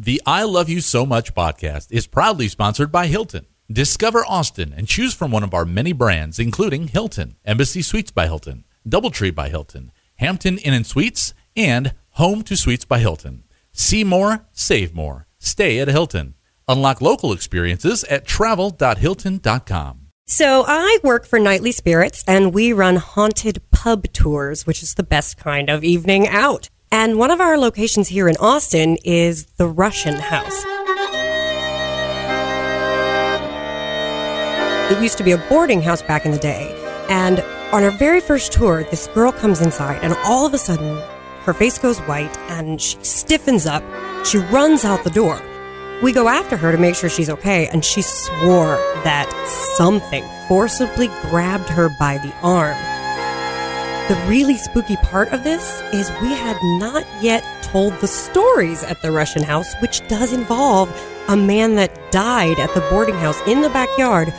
The 0.00 0.22
I 0.24 0.44
Love 0.44 0.68
You 0.68 0.80
So 0.80 1.04
Much 1.04 1.34
podcast 1.34 1.90
is 1.90 2.06
proudly 2.06 2.46
sponsored 2.46 2.92
by 2.92 3.08
Hilton. 3.08 3.46
Discover 3.68 4.24
Austin 4.28 4.72
and 4.72 4.86
choose 4.86 5.12
from 5.12 5.32
one 5.32 5.42
of 5.42 5.52
our 5.52 5.64
many 5.64 5.92
brands, 5.92 6.38
including 6.38 6.86
Hilton, 6.86 7.34
Embassy 7.44 7.82
Suites 7.82 8.12
by 8.12 8.26
Hilton, 8.26 8.64
Doubletree 8.88 9.34
by 9.34 9.48
Hilton, 9.48 9.90
Hampton 10.14 10.58
Inn 10.58 10.72
and 10.72 10.86
Suites, 10.86 11.34
and 11.56 11.96
Home2 12.16 12.56
Suites 12.56 12.84
by 12.84 13.00
Hilton. 13.00 13.42
See 13.72 14.04
more, 14.04 14.46
save 14.52 14.94
more. 14.94 15.26
Stay 15.40 15.80
at 15.80 15.88
Hilton. 15.88 16.34
Unlock 16.68 17.00
local 17.00 17.32
experiences 17.32 18.04
at 18.04 18.24
travel.hilton.com. 18.24 20.00
So 20.26 20.64
I 20.64 20.98
work 21.02 21.26
for 21.26 21.40
Nightly 21.40 21.72
Spirits 21.72 22.22
and 22.28 22.54
we 22.54 22.72
run 22.72 22.96
haunted 22.96 23.62
pub 23.72 24.04
tours, 24.12 24.64
which 24.64 24.80
is 24.80 24.94
the 24.94 25.02
best 25.02 25.38
kind 25.38 25.68
of 25.68 25.82
evening 25.82 26.28
out. 26.28 26.68
And 26.90 27.18
one 27.18 27.30
of 27.30 27.40
our 27.40 27.58
locations 27.58 28.08
here 28.08 28.28
in 28.28 28.36
Austin 28.38 28.96
is 29.04 29.44
the 29.58 29.66
Russian 29.66 30.14
House. 30.14 30.64
It 34.90 35.02
used 35.02 35.18
to 35.18 35.24
be 35.24 35.32
a 35.32 35.38
boarding 35.50 35.82
house 35.82 36.00
back 36.00 36.24
in 36.24 36.30
the 36.30 36.38
day. 36.38 36.74
And 37.10 37.40
on 37.72 37.84
our 37.84 37.90
very 37.90 38.20
first 38.20 38.52
tour, 38.52 38.84
this 38.84 39.06
girl 39.08 39.32
comes 39.32 39.60
inside 39.60 40.02
and 40.02 40.14
all 40.24 40.46
of 40.46 40.54
a 40.54 40.58
sudden 40.58 41.02
her 41.42 41.52
face 41.52 41.78
goes 41.78 41.98
white 42.00 42.36
and 42.48 42.80
she 42.80 42.96
stiffens 43.02 43.66
up. 43.66 43.82
She 44.24 44.38
runs 44.38 44.86
out 44.86 45.04
the 45.04 45.10
door. 45.10 45.42
We 46.02 46.12
go 46.12 46.28
after 46.28 46.56
her 46.56 46.72
to 46.72 46.78
make 46.78 46.94
sure 46.94 47.10
she's 47.10 47.28
okay, 47.28 47.66
and 47.66 47.84
she 47.84 48.02
swore 48.02 48.76
that 49.02 49.28
something 49.76 50.24
forcibly 50.46 51.08
grabbed 51.22 51.68
her 51.70 51.88
by 51.98 52.18
the 52.18 52.32
arm. 52.40 52.76
The 54.08 54.24
really 54.26 54.56
spooky 54.56 54.96
part 54.96 55.28
of 55.34 55.44
this 55.44 55.82
is 55.92 56.10
we 56.22 56.28
had 56.28 56.56
not 56.80 57.04
yet 57.20 57.44
told 57.62 57.92
the 58.00 58.06
stories 58.06 58.82
at 58.82 59.02
the 59.02 59.12
Russian 59.12 59.42
house, 59.42 59.74
which 59.82 60.00
does 60.08 60.32
involve 60.32 60.88
a 61.28 61.36
man 61.36 61.74
that 61.74 62.10
died 62.10 62.58
at 62.58 62.72
the 62.72 62.80
boarding 62.88 63.16
house 63.16 63.38
in 63.46 63.60
the 63.60 63.68
backyard, 63.68 64.32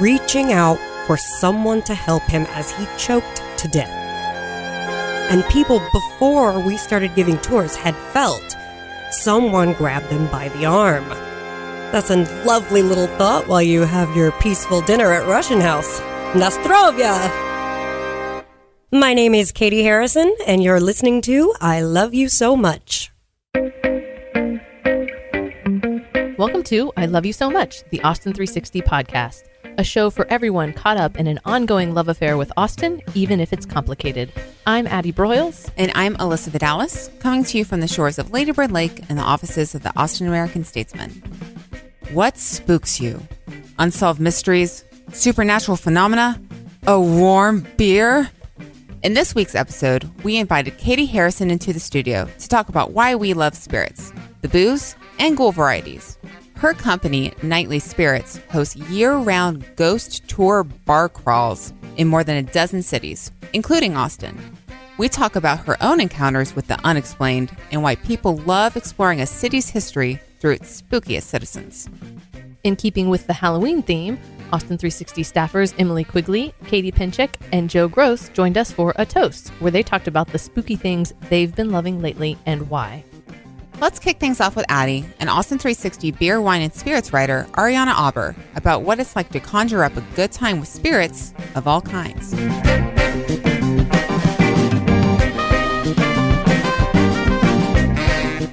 reaching 0.00 0.54
out 0.54 0.78
for 1.06 1.18
someone 1.18 1.82
to 1.82 1.94
help 1.94 2.22
him 2.22 2.46
as 2.52 2.70
he 2.70 2.86
choked 2.96 3.42
to 3.58 3.68
death. 3.68 3.90
And 5.30 5.44
people 5.50 5.82
before 5.92 6.58
we 6.58 6.78
started 6.78 7.14
giving 7.14 7.36
tours 7.40 7.76
had 7.76 7.94
felt 8.14 8.56
someone 9.10 9.74
grabbed 9.74 10.08
them 10.08 10.28
by 10.28 10.48
the 10.48 10.64
arm. 10.64 11.06
That's 11.92 12.08
a 12.08 12.24
lovely 12.46 12.80
little 12.80 13.08
thought 13.18 13.48
while 13.48 13.60
you 13.60 13.82
have 13.82 14.16
your 14.16 14.32
peaceful 14.32 14.80
dinner 14.80 15.12
at 15.12 15.28
Russian 15.28 15.60
House. 15.60 16.00
Nastrovia! 16.32 17.49
My 18.92 19.14
name 19.14 19.36
is 19.36 19.52
Katie 19.52 19.84
Harrison, 19.84 20.34
and 20.48 20.64
you're 20.64 20.80
listening 20.80 21.20
to 21.22 21.54
I 21.60 21.82
Love 21.82 22.12
You 22.12 22.28
So 22.28 22.56
Much. 22.56 23.12
Welcome 26.36 26.64
to 26.64 26.92
I 26.96 27.06
Love 27.06 27.24
You 27.24 27.32
So 27.32 27.52
Much, 27.52 27.84
the 27.90 28.02
Austin 28.02 28.32
360 28.32 28.82
podcast, 28.82 29.44
a 29.78 29.84
show 29.84 30.10
for 30.10 30.26
everyone 30.26 30.72
caught 30.72 30.96
up 30.96 31.16
in 31.16 31.28
an 31.28 31.38
ongoing 31.44 31.94
love 31.94 32.08
affair 32.08 32.36
with 32.36 32.50
Austin, 32.56 33.00
even 33.14 33.38
if 33.38 33.52
it's 33.52 33.64
complicated. 33.64 34.32
I'm 34.66 34.88
Addie 34.88 35.12
Broyles. 35.12 35.70
And 35.76 35.92
I'm 35.94 36.16
Alyssa 36.16 36.50
Vidalis, 36.50 37.16
coming 37.20 37.44
to 37.44 37.58
you 37.58 37.64
from 37.64 37.78
the 37.78 37.86
shores 37.86 38.18
of 38.18 38.32
Ladybird 38.32 38.72
Lake 38.72 39.04
and 39.08 39.16
the 39.16 39.22
offices 39.22 39.72
of 39.76 39.84
the 39.84 39.96
Austin 39.96 40.26
American 40.26 40.64
Statesman. 40.64 41.10
What 42.12 42.36
spooks 42.36 43.00
you? 43.00 43.22
Unsolved 43.78 44.18
mysteries? 44.18 44.84
Supernatural 45.12 45.76
phenomena? 45.76 46.42
A 46.88 47.00
warm 47.00 47.68
beer? 47.76 48.28
In 49.02 49.14
this 49.14 49.34
week's 49.34 49.54
episode, 49.54 50.10
we 50.24 50.36
invited 50.36 50.76
Katie 50.76 51.06
Harrison 51.06 51.50
into 51.50 51.72
the 51.72 51.80
studio 51.80 52.28
to 52.38 52.48
talk 52.48 52.68
about 52.68 52.92
why 52.92 53.14
we 53.14 53.32
love 53.32 53.54
spirits, 53.54 54.12
the 54.42 54.48
booze, 54.48 54.94
and 55.18 55.38
ghoul 55.38 55.52
varieties. 55.52 56.18
Her 56.56 56.74
company, 56.74 57.32
Nightly 57.42 57.78
Spirits, 57.78 58.38
hosts 58.50 58.76
year 58.76 59.14
round 59.16 59.64
ghost 59.76 60.28
tour 60.28 60.64
bar 60.64 61.08
crawls 61.08 61.72
in 61.96 62.08
more 62.08 62.22
than 62.22 62.36
a 62.36 62.42
dozen 62.42 62.82
cities, 62.82 63.32
including 63.54 63.96
Austin. 63.96 64.38
We 64.98 65.08
talk 65.08 65.34
about 65.34 65.64
her 65.64 65.82
own 65.82 65.98
encounters 65.98 66.54
with 66.54 66.66
the 66.66 66.78
unexplained 66.84 67.56
and 67.72 67.82
why 67.82 67.94
people 67.94 68.36
love 68.36 68.76
exploring 68.76 69.22
a 69.22 69.26
city's 69.26 69.70
history 69.70 70.20
through 70.40 70.52
its 70.52 70.82
spookiest 70.82 71.22
citizens. 71.22 71.88
In 72.64 72.76
keeping 72.76 73.08
with 73.08 73.26
the 73.26 73.32
Halloween 73.32 73.82
theme, 73.82 74.18
Austin 74.52 74.78
360 74.78 75.22
staffers 75.22 75.74
Emily 75.78 76.04
Quigley, 76.04 76.54
Katie 76.66 76.92
Pinchik, 76.92 77.34
and 77.52 77.70
Joe 77.70 77.88
Gross 77.88 78.28
joined 78.30 78.58
us 78.58 78.72
for 78.72 78.92
a 78.96 79.06
toast, 79.06 79.48
where 79.60 79.70
they 79.70 79.82
talked 79.82 80.08
about 80.08 80.28
the 80.28 80.38
spooky 80.38 80.76
things 80.76 81.12
they've 81.28 81.54
been 81.54 81.70
loving 81.70 82.02
lately 82.02 82.36
and 82.46 82.68
why. 82.68 83.04
Let's 83.80 83.98
kick 83.98 84.18
things 84.18 84.40
off 84.40 84.56
with 84.56 84.66
Addie, 84.68 85.06
an 85.20 85.28
Austin 85.28 85.58
360 85.58 86.10
beer, 86.12 86.40
wine, 86.40 86.60
and 86.60 86.74
spirits 86.74 87.12
writer, 87.12 87.46
Ariana 87.52 87.94
Auber, 87.94 88.36
about 88.54 88.82
what 88.82 88.98
it's 88.98 89.16
like 89.16 89.30
to 89.30 89.40
conjure 89.40 89.84
up 89.84 89.96
a 89.96 90.02
good 90.14 90.32
time 90.32 90.60
with 90.60 90.68
spirits 90.68 91.32
of 91.54 91.66
all 91.66 91.80
kinds. 91.80 92.34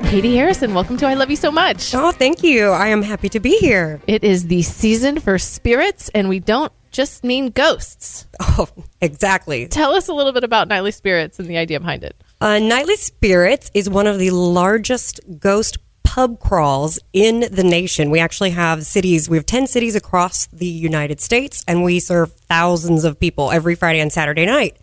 Katie 0.09 0.37
Harrison, 0.37 0.73
welcome 0.73 0.95
to 0.97 1.05
I 1.05 1.15
Love 1.15 1.29
You 1.29 1.35
So 1.35 1.51
Much. 1.51 1.93
Oh, 1.93 2.11
thank 2.11 2.41
you. 2.41 2.69
I 2.69 2.87
am 2.87 3.01
happy 3.01 3.27
to 3.27 3.41
be 3.41 3.57
here. 3.57 4.01
It 4.07 4.23
is 4.23 4.47
the 4.47 4.61
season 4.61 5.19
for 5.19 5.37
spirits, 5.37 6.07
and 6.15 6.29
we 6.29 6.39
don't 6.39 6.71
just 6.91 7.25
mean 7.25 7.49
ghosts. 7.49 8.25
Oh, 8.39 8.69
exactly. 9.01 9.67
Tell 9.67 9.93
us 9.93 10.07
a 10.07 10.13
little 10.13 10.31
bit 10.31 10.45
about 10.45 10.69
Nightly 10.69 10.91
Spirits 10.91 11.39
and 11.39 11.49
the 11.49 11.57
idea 11.57 11.81
behind 11.81 12.05
it. 12.05 12.15
Uh, 12.39 12.57
Nightly 12.59 12.95
Spirits 12.95 13.69
is 13.73 13.89
one 13.89 14.07
of 14.07 14.17
the 14.17 14.31
largest 14.31 15.19
ghost 15.39 15.77
pub 16.03 16.39
crawls 16.39 16.99
in 17.11 17.41
the 17.51 17.63
nation. 17.63 18.09
We 18.09 18.19
actually 18.19 18.51
have 18.51 18.85
cities, 18.85 19.29
we 19.29 19.35
have 19.35 19.45
10 19.45 19.67
cities 19.67 19.93
across 19.93 20.47
the 20.47 20.65
United 20.65 21.19
States, 21.19 21.65
and 21.67 21.83
we 21.83 21.99
serve 21.99 22.31
thousands 22.31 23.03
of 23.03 23.19
people 23.19 23.51
every 23.51 23.75
Friday 23.75 23.99
and 23.99 24.11
Saturday 24.11 24.45
night. 24.45 24.77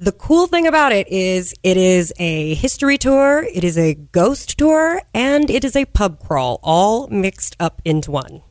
The 0.00 0.12
cool 0.12 0.46
thing 0.46 0.68
about 0.68 0.92
it 0.92 1.08
is 1.08 1.54
it 1.64 1.76
is 1.76 2.12
a 2.20 2.54
history 2.54 2.98
tour, 2.98 3.42
it 3.42 3.64
is 3.64 3.76
a 3.76 3.94
ghost 3.94 4.56
tour, 4.56 5.02
and 5.12 5.50
it 5.50 5.64
is 5.64 5.74
a 5.74 5.86
pub 5.86 6.20
crawl, 6.20 6.60
all 6.62 7.08
mixed 7.08 7.56
up 7.58 7.82
into 7.84 8.12
one. 8.12 8.42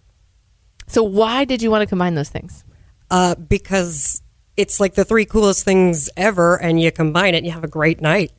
So, 0.87 1.03
why 1.03 1.45
did 1.45 1.61
you 1.61 1.71
want 1.71 1.83
to 1.83 1.87
combine 1.87 2.15
those 2.15 2.27
things? 2.27 2.65
Uh, 3.09 3.35
because 3.35 4.21
it's 4.57 4.81
like 4.81 4.95
the 4.95 5.05
three 5.05 5.23
coolest 5.23 5.63
things 5.63 6.09
ever, 6.17 6.61
and 6.61 6.81
you 6.81 6.91
combine 6.91 7.33
it, 7.33 7.37
and 7.37 7.45
you 7.45 7.53
have 7.53 7.63
a 7.63 7.69
great 7.69 8.01
night. 8.01 8.33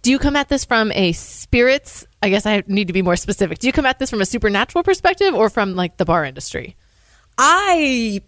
Do 0.00 0.10
you 0.10 0.18
come 0.18 0.36
at 0.36 0.48
this 0.48 0.64
from 0.64 0.92
a 0.92 1.12
spirits? 1.12 2.06
I 2.22 2.30
guess 2.30 2.46
I 2.46 2.62
need 2.66 2.86
to 2.86 2.94
be 2.94 3.02
more 3.02 3.16
specific. 3.16 3.58
Do 3.58 3.66
you 3.66 3.72
come 3.72 3.84
at 3.84 3.98
this 3.98 4.08
from 4.08 4.22
a 4.22 4.26
supernatural 4.26 4.82
perspective 4.82 5.34
or 5.34 5.50
from 5.50 5.74
like 5.74 5.98
the 5.98 6.06
bar 6.06 6.24
industry? 6.24 6.74
I 7.36 8.22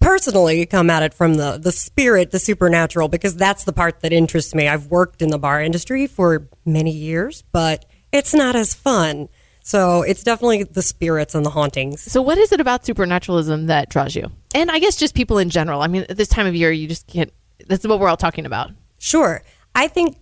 personally 0.00 0.64
come 0.66 0.90
at 0.90 1.02
it 1.02 1.14
from 1.14 1.34
the 1.34 1.58
the 1.58 1.72
spirit, 1.72 2.30
the 2.30 2.38
supernatural, 2.38 3.08
because 3.08 3.36
that's 3.36 3.64
the 3.64 3.72
part 3.72 4.00
that 4.00 4.12
interests 4.12 4.54
me. 4.54 4.68
I've 4.68 4.86
worked 4.86 5.22
in 5.22 5.30
the 5.30 5.38
bar 5.38 5.62
industry 5.62 6.06
for 6.06 6.48
many 6.64 6.90
years, 6.90 7.42
but 7.52 7.84
it's 8.12 8.34
not 8.34 8.56
as 8.56 8.74
fun. 8.74 9.28
So 9.62 10.00
it's 10.00 10.22
definitely 10.22 10.62
the 10.62 10.80
spirits 10.80 11.34
and 11.34 11.44
the 11.44 11.50
hauntings. 11.50 12.00
So, 12.00 12.22
what 12.22 12.38
is 12.38 12.52
it 12.52 12.60
about 12.60 12.86
supernaturalism 12.86 13.66
that 13.66 13.90
draws 13.90 14.16
you? 14.16 14.32
And 14.54 14.70
I 14.70 14.78
guess 14.78 14.96
just 14.96 15.14
people 15.14 15.36
in 15.36 15.50
general. 15.50 15.82
I 15.82 15.88
mean, 15.88 16.06
at 16.08 16.16
this 16.16 16.28
time 16.28 16.46
of 16.46 16.54
year, 16.54 16.72
you 16.72 16.88
just 16.88 17.06
can't. 17.06 17.30
That's 17.66 17.86
what 17.86 18.00
we're 18.00 18.08
all 18.08 18.16
talking 18.16 18.46
about. 18.46 18.70
Sure. 18.98 19.42
I 19.74 19.88
think 19.88 20.16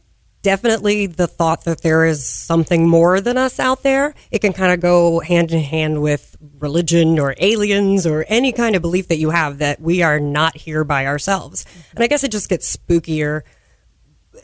definitely 0.47 1.07
the 1.09 1.27
thought 1.27 1.65
that 1.65 1.83
there 1.83 2.05
is 2.05 2.25
something 2.25 2.89
more 2.89 3.21
than 3.21 3.37
us 3.37 3.59
out 3.59 3.83
there. 3.83 4.15
It 4.31 4.39
can 4.39 4.53
kind 4.53 4.73
of 4.73 4.79
go 4.79 5.19
hand 5.19 5.51
in 5.51 5.59
hand 5.59 6.01
with 6.01 6.37
religion 6.61 7.19
or 7.19 7.35
aliens 7.39 8.07
or 8.07 8.25
any 8.29 8.53
kind 8.53 8.77
of 8.77 8.81
belief 8.81 9.09
that 9.09 9.19
you 9.19 9.31
have 9.31 9.59
that 9.59 9.81
we 9.81 10.03
are 10.03 10.21
not 10.21 10.57
here 10.57 10.85
by 10.85 11.05
ourselves. 11.05 11.67
And 11.97 12.05
I 12.05 12.07
guess 12.07 12.23
it 12.23 12.31
just 12.31 12.49
gets 12.49 12.77
spookier. 12.77 13.43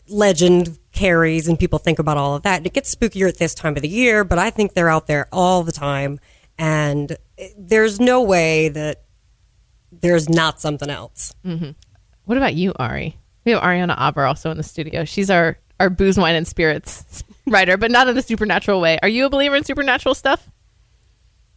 Legend 0.09 0.77
carries 0.91 1.47
and 1.47 1.57
people 1.57 1.79
think 1.79 2.01
about 2.01 2.17
all 2.17 2.35
of 2.35 2.43
that. 2.43 2.67
It 2.67 2.73
gets 2.73 2.93
spookier 2.93 3.29
at 3.29 3.39
this 3.39 3.55
time 3.55 3.77
of 3.77 3.83
the 3.83 3.89
year, 3.89 4.25
but 4.25 4.41
I 4.41 4.51
think 4.51 4.75
they're 4.75 4.89
out 4.89 5.07
there 5.07 5.29
all 5.31 5.63
the 5.63 5.71
time. 5.71 6.19
And 6.59 7.17
there's 7.57 8.01
no 8.01 8.23
way 8.23 8.71
that 8.71 9.05
there's 9.93 10.29
not 10.29 10.61
something 10.61 10.91
else. 10.91 11.33
Mm-hmm. 11.47 11.71
What 12.25 12.39
about 12.39 12.55
you, 12.55 12.73
Ari? 12.75 13.17
We 13.45 13.53
have 13.53 13.63
Ariana 13.63 13.95
Auber 13.97 14.27
also 14.27 14.51
in 14.51 14.57
the 14.57 14.65
studio. 14.65 15.05
She's 15.05 15.31
our 15.31 15.59
our 15.83 15.91
booze, 15.91 16.17
wine, 16.17 16.37
and 16.37 16.47
spirits 16.47 17.25
writer, 17.47 17.77
but 17.77 17.91
not 17.91 18.09
in 18.09 18.15
the 18.15 18.23
supernatural 18.23 18.81
way. 18.81 18.99
Are 19.03 19.09
you 19.09 19.27
a 19.27 19.31
believer 19.31 19.57
in 19.57 19.65
supernatural 19.65 20.15
stuff? 20.15 20.49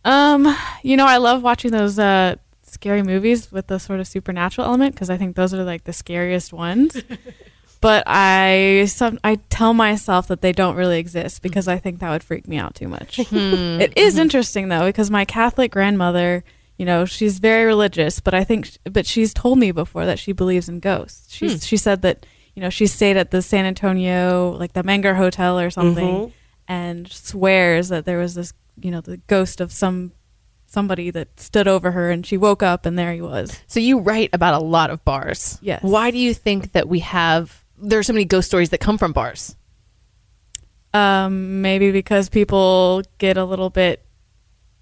Um, 0.03 0.55
you 0.83 0.97
know, 0.97 1.05
I 1.05 1.17
love 1.17 1.43
watching 1.43 1.71
those 1.71 1.97
uh 1.99 2.35
scary 2.63 3.03
movies 3.03 3.51
with 3.51 3.67
the 3.67 3.79
sort 3.79 3.99
of 3.99 4.07
supernatural 4.07 4.67
element 4.67 4.95
because 4.95 5.09
I 5.09 5.17
think 5.17 5.35
those 5.35 5.53
are 5.53 5.63
like 5.63 5.85
the 5.85 5.93
scariest 5.93 6.51
ones. 6.51 7.01
but 7.81 8.03
I 8.07 8.85
some 8.87 9.19
I 9.23 9.35
tell 9.49 9.73
myself 9.73 10.27
that 10.27 10.41
they 10.41 10.51
don't 10.51 10.75
really 10.75 10.99
exist 10.99 11.41
because 11.41 11.67
I 11.67 11.77
think 11.77 11.99
that 11.99 12.09
would 12.09 12.23
freak 12.23 12.47
me 12.47 12.57
out 12.57 12.75
too 12.75 12.87
much. 12.87 13.19
It 13.31 13.93
is 13.95 14.17
interesting 14.17 14.69
though 14.69 14.87
because 14.87 15.11
my 15.11 15.25
Catholic 15.25 15.71
grandmother, 15.71 16.43
you 16.77 16.85
know, 16.85 17.05
she's 17.05 17.37
very 17.39 17.65
religious, 17.65 18.19
but 18.19 18.33
I 18.33 18.43
think 18.43 18.71
but 18.83 19.05
she's 19.05 19.33
told 19.33 19.59
me 19.59 19.71
before 19.71 20.05
that 20.05 20.19
she 20.19 20.31
believes 20.31 20.67
in 20.67 20.79
ghosts. 20.79 21.33
She's 21.33 21.65
she 21.65 21.77
said 21.77 22.01
that 22.01 22.25
you 22.55 22.61
know 22.61 22.69
she 22.69 22.87
stayed 22.87 23.17
at 23.17 23.31
the 23.31 23.41
San 23.41 23.65
Antonio 23.65 24.51
like 24.51 24.73
the 24.73 24.83
Menger 24.83 25.15
Hotel 25.15 25.59
or 25.59 25.69
something 25.69 26.33
and 26.67 27.11
swears 27.11 27.89
that 27.89 28.05
there 28.05 28.17
was 28.17 28.35
this 28.35 28.53
you 28.81 28.91
know 28.91 29.01
the 29.01 29.17
ghost 29.17 29.61
of 29.61 29.71
some 29.71 30.13
somebody 30.67 31.11
that 31.11 31.39
stood 31.39 31.67
over 31.67 31.91
her 31.91 32.11
and 32.11 32.25
she 32.25 32.37
woke 32.37 32.63
up 32.63 32.85
and 32.85 32.97
there 32.97 33.13
he 33.13 33.21
was. 33.21 33.57
So 33.67 33.79
you 33.79 33.99
write 33.99 34.29
about 34.33 34.59
a 34.61 34.63
lot 34.63 34.89
of 34.89 35.03
bars. 35.05 35.57
Yes. 35.61 35.81
Why 35.83 36.11
do 36.11 36.17
you 36.17 36.33
think 36.33 36.73
that 36.73 36.89
we 36.89 36.99
have 36.99 37.63
there 37.77 37.99
are 37.99 38.03
so 38.03 38.13
many 38.13 38.25
ghost 38.25 38.47
stories 38.47 38.69
that 38.69 38.79
come 38.79 38.97
from 38.97 39.13
bars? 39.13 39.55
Um, 40.93 41.61
maybe 41.61 41.91
because 41.91 42.29
people 42.29 43.03
get 43.17 43.37
a 43.37 43.43
little 43.43 43.69
bit 43.69 44.04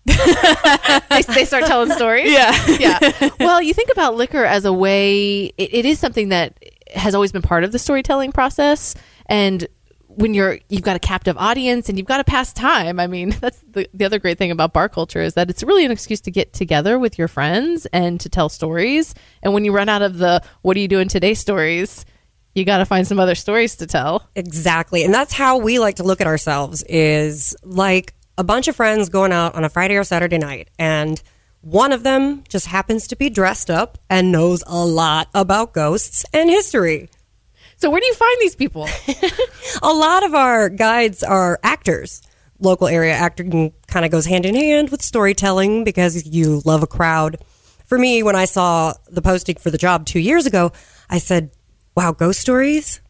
they, 1.10 1.22
they 1.22 1.46
start 1.46 1.66
telling 1.66 1.92
stories. 1.92 2.32
Yeah. 2.32 2.54
yeah. 2.80 3.30
Well, 3.40 3.62
you 3.62 3.74
think 3.74 3.90
about 3.92 4.16
liquor 4.16 4.44
as 4.44 4.66
a 4.66 4.74
way. 4.74 5.46
It, 5.58 5.74
it 5.74 5.86
is 5.86 6.00
something 6.00 6.30
that 6.30 6.58
has 6.96 7.16
always 7.16 7.32
been 7.32 7.42
part 7.42 7.64
of 7.64 7.72
the 7.72 7.80
storytelling 7.80 8.32
process, 8.32 8.96
and 9.28 9.68
when 10.16 10.34
you're 10.34 10.60
you've 10.70 10.84
got 10.84 10.96
a 10.96 11.00
captive 11.00 11.38
audience 11.38 11.90
and 11.90 11.98
you've 11.98 12.08
got 12.08 12.18
to 12.18 12.24
pass 12.24 12.54
time. 12.54 13.00
I 13.00 13.08
mean, 13.08 13.30
that's 13.42 13.60
the 13.72 13.88
the 13.94 14.06
other 14.06 14.20
great 14.20 14.38
thing 14.38 14.52
about 14.52 14.74
bar 14.74 14.90
culture 14.90 15.22
is 15.22 15.34
that 15.36 15.50
it's 15.50 15.64
really 15.64 15.86
an 15.86 15.92
excuse 15.92 16.22
to 16.22 16.32
get 16.32 16.54
together 16.54 17.00
with 17.00 17.18
your 17.18 17.28
friends 17.28 17.86
and 17.88 18.20
to 18.22 18.30
tell 18.30 18.50
stories. 18.50 19.16
And 19.42 19.54
when 19.54 19.66
you 19.66 19.72
run 19.72 19.90
out 19.90 20.02
of 20.02 20.18
the 20.18 20.42
"What 20.62 20.78
are 20.78 20.80
you 20.80 20.88
doing 20.88 21.08
today?" 21.08 21.34
stories, 21.34 22.06
you 22.56 22.66
got 22.66 22.80
to 22.80 22.86
find 22.86 23.08
some 23.08 23.20
other 23.20 23.36
stories 23.36 23.78
to 23.78 23.88
tell. 23.88 24.30
Exactly. 24.36 25.04
And 25.04 25.14
that's 25.14 25.34
how 25.34 25.58
we 25.58 25.80
like 25.80 25.96
to 25.96 26.04
look 26.04 26.22
at 26.22 26.28
ourselves 26.28 26.84
is 26.84 27.56
like 27.64 28.14
a 28.38 28.44
bunch 28.44 28.68
of 28.68 28.76
friends 28.76 29.10
going 29.10 29.32
out 29.32 29.56
on 29.56 29.64
a 29.64 29.70
Friday 29.70 29.96
or 29.96 30.04
Saturday 30.04 30.38
night 30.38 30.70
and 30.80 31.22
one 31.64 31.94
of 31.94 32.04
them 32.04 32.44
just 32.50 32.68
happens 32.68 33.08
to 33.08 33.16
be 33.16 33.30
dressed 33.30 33.70
up 33.70 33.98
and 34.10 34.34
knows 34.34 34.66
a 34.68 34.86
lot 34.86 35.30
about 35.34 35.74
ghosts 35.74 36.26
and 36.34 36.50
history. 36.50 37.10
So 37.78 37.90
where 37.90 38.02
do 38.02 38.06
you 38.06 38.14
find 38.14 38.38
these 38.42 38.56
people? 38.56 38.88
A 39.82 39.94
lot 39.94 40.26
of 40.26 40.36
our 40.36 40.68
guides 40.68 41.24
are 41.24 41.60
actors. 41.64 42.22
Local 42.60 42.88
area 42.88 43.14
acting 43.14 43.74
kind 43.88 44.06
of 44.06 44.12
goes 44.12 44.26
hand 44.26 44.46
in 44.46 44.56
hand 44.56 44.90
with 44.90 45.02
storytelling 45.02 45.86
because 45.86 46.26
you 46.26 46.62
love 46.66 46.84
a 46.84 46.88
crowd. 46.88 47.38
For 47.86 47.98
me, 47.98 48.24
when 48.24 48.36
I 48.36 48.46
saw 48.46 48.94
the 49.10 49.22
posting 49.22 49.56
for 49.56 49.72
the 49.72 49.78
job 49.78 50.06
two 50.06 50.20
years 50.20 50.46
ago, 50.46 50.74
I 51.10 51.18
said, 51.18 51.52
wow, 51.96 52.12
ghost 52.12 52.42
stories 52.42 53.02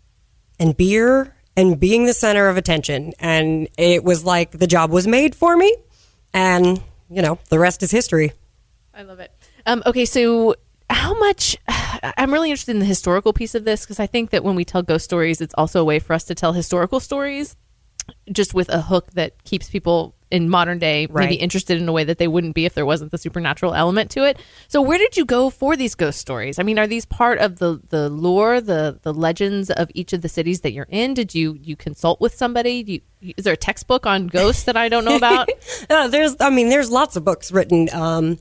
and 0.60 0.78
beer 0.78 1.33
and 1.56 1.80
being 1.80 2.06
the 2.06 2.14
center 2.14 2.48
of 2.48 2.58
attention. 2.58 3.14
And 3.20 3.68
it 3.78 4.04
was 4.04 4.24
like 4.24 4.52
the 4.52 4.68
job 4.68 4.92
was 4.92 5.08
made 5.08 5.36
for 5.36 5.56
me. 5.56 5.76
And, 6.34 6.82
you 7.10 7.22
know, 7.22 7.40
the 7.50 7.60
rest 7.60 7.84
is 7.84 7.92
history. 7.92 8.32
I 8.94 9.04
love 9.04 9.20
it. 9.20 9.32
Um, 9.66 9.84
okay, 9.86 10.06
so 10.06 10.56
how 10.90 11.18
much? 11.18 11.58
I'm 11.68 12.32
really 12.34 12.50
interested 12.50 12.72
in 12.72 12.80
the 12.80 12.86
historical 12.86 13.34
piece 13.34 13.56
of 13.56 13.64
this 13.64 13.82
because 13.82 14.00
I 14.00 14.08
think 14.08 14.32
that 14.32 14.44
when 14.44 14.56
we 14.56 14.66
tell 14.66 14.82
ghost 14.82 15.06
stories, 15.06 15.42
it's 15.42 15.54
also 15.58 15.82
a 15.82 15.86
way 15.86 16.00
for 16.00 16.14
us 16.14 16.24
to 16.26 16.36
tell 16.36 16.54
historical 16.54 17.00
stories, 17.00 17.56
just 18.32 18.54
with 18.54 18.70
a 18.70 18.82
hook 18.82 19.12
that 19.14 19.44
keeps 19.44 19.70
people 19.70 20.16
in 20.34 20.50
modern 20.50 20.80
day 20.80 21.06
maybe 21.14 21.36
interested 21.36 21.80
in 21.80 21.88
a 21.88 21.92
way 21.92 22.04
that 22.04 22.18
they 22.18 22.28
wouldn't 22.28 22.56
be 22.56 22.66
if 22.66 22.74
there 22.74 22.88
wasn't 22.88 23.12
the 23.12 23.20
supernatural 23.20 23.76
element 23.76 24.10
to 24.10 24.26
it. 24.28 24.40
So, 24.68 24.82
where 24.82 24.98
did 24.98 25.16
you 25.16 25.26
go 25.26 25.52
for 25.52 25.78
these 25.78 25.94
ghost 25.94 26.20
stories? 26.20 26.58
I 26.58 26.64
mean, 26.64 26.80
are 26.80 26.88
these 26.88 27.06
part 27.06 27.38
of 27.38 27.60
the 27.60 27.80
the 27.90 28.10
lore, 28.10 28.60
the 28.60 29.00
the 29.04 29.14
legends 29.14 29.70
of 29.70 29.92
each 29.94 30.12
of 30.12 30.24
the 30.24 30.30
cities 30.30 30.62
that 30.62 30.74
you're 30.74 30.88
in? 30.90 31.14
Did 31.14 31.36
you 31.36 31.60
you 31.62 31.76
consult 31.76 32.20
with 32.20 32.34
somebody? 32.34 32.82
Do 32.82 32.94
you, 32.94 33.34
is 33.38 33.46
there 33.46 33.54
a 33.54 33.58
textbook 33.58 34.08
on 34.08 34.26
ghosts 34.26 34.64
that 34.64 34.76
I 34.76 34.90
don't 34.90 35.06
know 35.06 35.16
about? 35.16 35.50
Uh, 35.90 36.08
there's, 36.08 36.36
I 36.40 36.50
mean, 36.50 36.70
there's 36.70 36.90
lots 36.90 37.16
of 37.16 37.26
books 37.26 37.52
written, 37.52 37.90
um, 37.94 38.40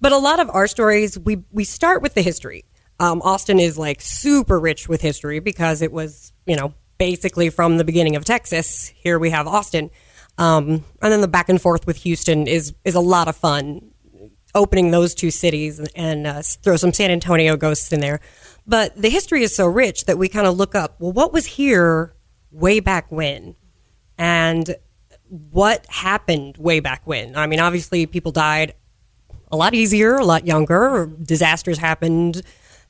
but 0.00 0.12
a 0.12 0.18
lot 0.18 0.40
of 0.40 0.48
our 0.50 0.66
stories 0.66 1.18
we 1.18 1.42
we 1.52 1.64
start 1.64 2.02
with 2.02 2.14
the 2.14 2.22
history. 2.22 2.64
Um, 2.98 3.22
Austin 3.22 3.58
is 3.60 3.78
like 3.78 4.00
super 4.00 4.58
rich 4.58 4.88
with 4.88 5.00
history 5.00 5.40
because 5.40 5.82
it 5.82 5.92
was, 5.92 6.32
you 6.46 6.56
know, 6.56 6.74
basically 7.00 7.50
from 7.50 7.78
the 7.78 7.84
beginning 7.84 8.14
of 8.14 8.24
Texas. 8.24 8.86
Here 8.88 9.18
we 9.18 9.30
have 9.30 9.48
Austin, 9.48 9.90
um, 10.38 10.84
and 11.02 11.12
then 11.12 11.20
the 11.20 11.28
back 11.28 11.48
and 11.48 11.60
forth 11.60 11.84
with 11.86 11.96
Houston 11.96 12.46
is 12.46 12.74
is 12.84 12.94
a 12.94 13.00
lot 13.00 13.26
of 13.26 13.34
fun. 13.34 13.90
Opening 14.54 14.90
those 14.90 15.14
two 15.14 15.30
cities 15.30 15.78
and, 15.94 16.26
uh, 16.26 16.42
throw 16.42 16.76
some 16.76 16.92
San 16.92 17.12
Antonio 17.12 17.56
ghosts 17.56 17.92
in 17.92 18.00
there, 18.00 18.20
but 18.66 18.96
the 19.00 19.08
history 19.08 19.42
is 19.44 19.54
so 19.54 19.64
rich 19.64 20.06
that 20.06 20.18
we 20.18 20.28
kind 20.28 20.46
of 20.46 20.56
look 20.56 20.74
up. 20.74 20.96
Well, 20.98 21.12
what 21.12 21.32
was 21.32 21.46
here 21.46 22.14
way 22.50 22.80
back 22.80 23.10
when? 23.10 23.54
and 24.20 24.76
what 25.30 25.86
happened 25.86 26.58
way 26.58 26.80
back 26.80 27.06
when. 27.06 27.34
I 27.34 27.46
mean, 27.46 27.58
obviously, 27.58 28.04
people 28.04 28.32
died 28.32 28.74
a 29.50 29.56
lot 29.56 29.72
easier, 29.72 30.16
a 30.16 30.24
lot 30.24 30.46
younger, 30.46 31.10
disasters 31.22 31.78
happened, 31.78 32.42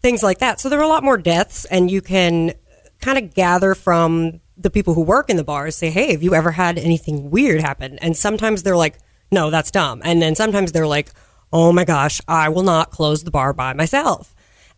things 0.02 0.24
like 0.24 0.38
that. 0.38 0.58
So 0.58 0.68
there 0.68 0.80
are 0.80 0.84
a 0.84 0.88
lot 0.88 1.04
more 1.04 1.16
deaths, 1.16 1.66
and 1.66 1.88
you 1.88 2.02
can 2.02 2.52
kind 3.00 3.18
of 3.18 3.34
gather 3.34 3.74
from 3.74 4.40
the 4.56 4.70
people 4.70 4.94
who 4.94 5.02
work 5.02 5.30
in 5.30 5.36
the 5.36 5.44
bars 5.44 5.76
say, 5.76 5.90
hey, 5.90 6.12
have 6.12 6.22
you 6.22 6.34
ever 6.34 6.50
had 6.50 6.78
anything 6.78 7.30
weird 7.30 7.60
happen? 7.60 7.98
And 8.00 8.16
sometimes 8.16 8.62
they're 8.62 8.76
like, 8.76 8.98
no, 9.32 9.50
that's 9.50 9.70
dumb. 9.70 10.02
And 10.04 10.20
then 10.20 10.34
sometimes 10.34 10.72
they're 10.72 10.86
like, 10.86 11.10
oh 11.52 11.72
my 11.72 11.84
gosh, 11.84 12.20
I 12.28 12.48
will 12.48 12.62
not 12.62 12.90
close 12.90 13.24
the 13.24 13.30
bar 13.30 13.52
by 13.52 13.72
myself. 13.72 14.34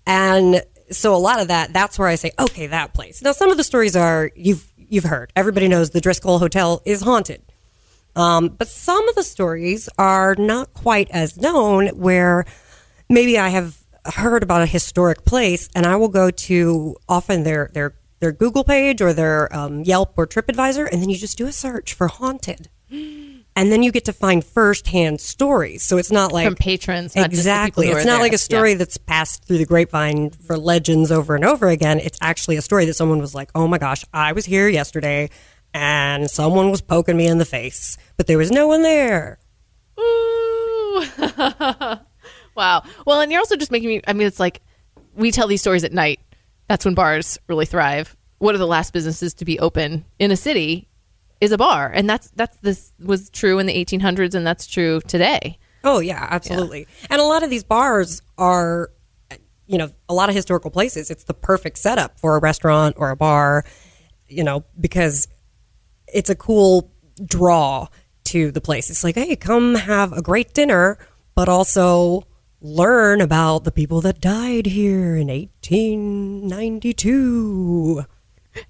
And 0.07 0.63
so 0.91 1.15
a 1.15 1.17
lot 1.17 1.41
of 1.41 1.49
that, 1.49 1.73
that's 1.73 1.99
where 1.99 2.09
I 2.09 2.15
say, 2.15 2.33
okay, 2.39 2.67
that 2.69 2.95
place. 2.95 3.23
Now, 3.23 3.33
some 3.33 3.51
of 3.51 3.57
the 3.57 3.65
stories 3.65 3.97
are 3.97 4.31
you've 4.35 4.67
you've 4.77 5.05
heard. 5.05 5.33
Everybody 5.35 5.69
knows 5.69 5.91
the 5.91 6.01
Driscoll 6.01 6.39
Hotel 6.39 6.83
is 6.85 7.03
haunted. 7.03 7.43
Um, 8.15 8.49
but 8.49 8.69
some 8.69 9.09
of 9.09 9.15
the 9.15 9.23
stories 9.23 9.89
are 9.99 10.35
not 10.35 10.75
quite 10.75 11.11
as 11.11 11.39
known. 11.39 11.89
Where 11.89 12.45
maybe 13.09 13.39
I 13.39 13.49
have 13.49 13.79
heard 14.05 14.43
about 14.43 14.63
a 14.63 14.67
historic 14.67 15.25
place, 15.25 15.69
and 15.75 15.87
I 15.87 15.97
will 15.97 16.09
go 16.09 16.31
to 16.31 16.97
often 17.09 17.45
their 17.45 17.71
their 17.73 17.95
their 18.23 18.33
Google 18.33 18.63
page 18.65 19.03
or 19.03 19.13
their 19.13 19.55
um, 19.55 19.83
Yelp 19.83 20.15
or 20.17 20.27
TripAdvisor, 20.27 20.89
and 20.91 21.03
then 21.03 21.11
you 21.11 21.17
just 21.19 21.37
do 21.37 21.47
a 21.49 21.53
search 21.53 21.93
for 21.93 22.09
haunted. 22.09 22.71
And 23.55 23.71
then 23.71 23.83
you 23.83 23.93
get 23.93 24.07
to 24.07 24.15
find 24.15 24.43
firsthand 24.43 25.21
stories. 25.21 25.83
So 25.83 25.99
it's 25.99 26.11
not 26.11 26.33
like 26.33 26.47
From 26.47 26.55
patrons, 26.55 27.15
not 27.15 27.25
just 27.31 27.45
the 27.45 27.51
people 27.51 27.83
exactly. 27.83 27.89
It's 27.89 28.07
not 28.07 28.13
there. 28.13 28.21
like 28.23 28.33
a 28.33 28.39
story 28.39 28.71
Yeah. 28.71 28.79
that's 28.79 28.97
passed 28.97 29.45
through 29.45 29.59
the 29.59 29.67
grapevine 29.67 30.31
for 30.31 30.57
legends 30.57 31.13
over 31.13 31.35
and 31.35 31.45
over 31.45 31.69
again. 31.69 31.99
It's 31.99 32.17
actually 32.23 32.57
a 32.57 32.63
story 32.63 32.87
that 32.87 32.95
someone 32.95 33.19
was 33.19 33.35
like, 33.35 33.51
"Oh 33.55 33.69
my 33.69 33.77
gosh, 33.77 34.07
I 34.15 34.33
was 34.33 34.47
here 34.47 34.69
yesterday, 34.71 35.29
and 35.75 36.31
someone 36.31 36.71
was 36.71 36.81
poking 36.81 37.15
me 37.19 37.27
in 37.27 37.37
the 37.37 37.45
face, 37.45 37.99
but 38.17 38.27
there 38.27 38.39
was 38.39 38.51
no 38.51 38.69
one 38.69 38.81
there." 38.81 39.39
Ooh. 40.01 41.05
wow. 42.57 42.83
Well, 43.07 43.21
and 43.21 43.31
you're 43.31 43.41
also 43.41 43.57
just 43.57 43.71
making 43.71 43.91
me. 43.91 44.01
I 44.07 44.15
mean, 44.15 44.27
it's 44.27 44.41
like 44.41 44.63
we 45.15 45.31
tell 45.31 45.47
these 45.47 45.61
stories 45.61 45.85
at 45.85 45.93
night. 45.93 46.21
That's 46.69 46.85
when 46.85 46.95
bars 46.95 47.39
really 47.49 47.67
thrive. 47.67 48.17
One 48.39 48.55
of 48.55 48.59
the 48.59 48.67
last 48.67 48.93
businesses 48.93 49.35
to 49.35 49.45
be 49.45 49.59
open 49.59 50.05
in 50.19 50.31
a 50.31 50.37
city? 50.37 50.89
Is 51.41 51.51
a 51.51 51.59
bar, 51.59 51.91
and 51.93 52.09
that's 52.09 52.31
that's 52.37 52.57
this 52.59 52.93
was 53.01 53.29
true 53.29 53.59
in 53.59 53.67
the 53.67 53.75
1800s, 53.85 54.37
and 54.37 54.47
that's 54.47 54.65
true 54.65 55.01
today. 55.09 55.59
Oh 55.83 55.99
yeah, 55.99 56.29
absolutely. 56.31 56.87
And 57.11 57.21
a 57.21 57.25
lot 57.25 57.43
of 57.43 57.51
these 57.51 57.65
bars 57.65 58.23
are, 58.39 58.91
you 59.67 59.77
know, 59.77 59.91
a 60.09 60.15
lot 60.15 60.29
of 60.29 60.37
historical 60.37 60.71
places. 60.71 61.11
It's 61.11 61.25
the 61.25 61.35
perfect 61.35 61.79
setup 61.79 62.21
for 62.21 62.37
a 62.37 62.39
restaurant 62.41 62.95
or 62.97 63.11
a 63.11 63.17
bar, 63.17 63.65
you 64.29 64.45
know, 64.45 64.65
because 64.81 65.27
it's 66.07 66.31
a 66.31 66.37
cool 66.37 66.93
draw 67.25 67.89
to 68.27 68.53
the 68.53 68.61
place. 68.61 68.89
It's 68.89 69.03
like, 69.03 69.17
hey, 69.17 69.35
come 69.35 69.75
have 69.75 70.13
a 70.13 70.23
great 70.23 70.55
dinner, 70.55 70.97
but 71.35 71.49
also 71.49 72.23
learn 72.63 73.21
about 73.21 73.65
the 73.65 73.73
people 73.73 74.01
that 74.03 74.21
died 74.21 74.67
here 74.67 75.17
in 75.17 75.27
1892. 75.29 78.05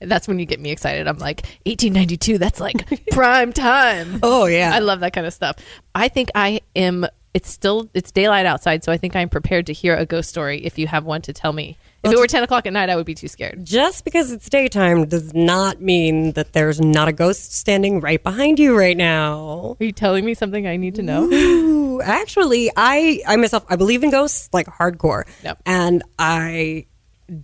That's 0.00 0.28
when 0.28 0.38
you 0.38 0.46
get 0.46 0.60
me 0.60 0.70
excited. 0.70 1.06
I'm 1.06 1.18
like 1.18 1.42
1892. 1.66 2.38
That's 2.38 2.58
like 2.60 3.04
prime 3.10 3.52
time. 3.52 4.20
Oh 4.22 4.46
yeah. 4.46 4.70
I 4.74 4.78
love 4.78 5.00
that 5.00 5.12
kind 5.12 5.26
of 5.26 5.34
stuff. 5.34 5.56
I 5.94 6.08
think 6.08 6.30
I 6.34 6.62
am. 6.74 7.06
It's 7.34 7.50
still 7.50 7.90
it's 7.94 8.12
daylight 8.12 8.46
outside, 8.46 8.84
so 8.84 8.92
I 8.92 8.96
think 8.96 9.16
I'm 9.16 9.28
prepared 9.28 9.66
to 9.66 9.72
hear 9.72 9.96
a 9.96 10.06
ghost 10.06 10.28
story. 10.28 10.64
If 10.64 10.78
you 10.78 10.86
have 10.86 11.04
one 11.04 11.22
to 11.22 11.32
tell 11.32 11.52
me, 11.52 11.76
if 12.04 12.12
it 12.12 12.18
were 12.18 12.26
10 12.26 12.42
o'clock 12.42 12.66
at 12.66 12.72
night, 12.72 12.90
I 12.90 12.96
would 12.96 13.06
be 13.06 13.14
too 13.14 13.28
scared. 13.28 13.64
just 13.64 14.04
because 14.04 14.32
it's 14.32 14.48
daytime 14.48 15.06
does 15.06 15.32
not 15.34 15.80
mean 15.80 16.32
that 16.32 16.52
there's 16.52 16.80
not 16.80 17.08
a 17.08 17.12
ghost 17.12 17.52
standing 17.54 18.00
right 18.00 18.22
behind 18.22 18.58
you 18.58 18.76
right 18.76 18.96
now. 18.96 19.76
Are 19.80 19.84
you 19.84 19.92
telling 19.92 20.24
me 20.24 20.34
something 20.34 20.66
I 20.66 20.76
need 20.76 20.94
to 20.96 21.02
know? 21.02 21.24
Ooh, 21.32 22.00
actually, 22.02 22.70
I 22.76 23.20
I 23.26 23.36
myself 23.36 23.64
I 23.68 23.76
believe 23.76 24.02
in 24.02 24.10
ghosts 24.10 24.48
like 24.52 24.66
hardcore, 24.66 25.24
Yep. 25.44 25.62
and 25.66 26.02
I 26.18 26.86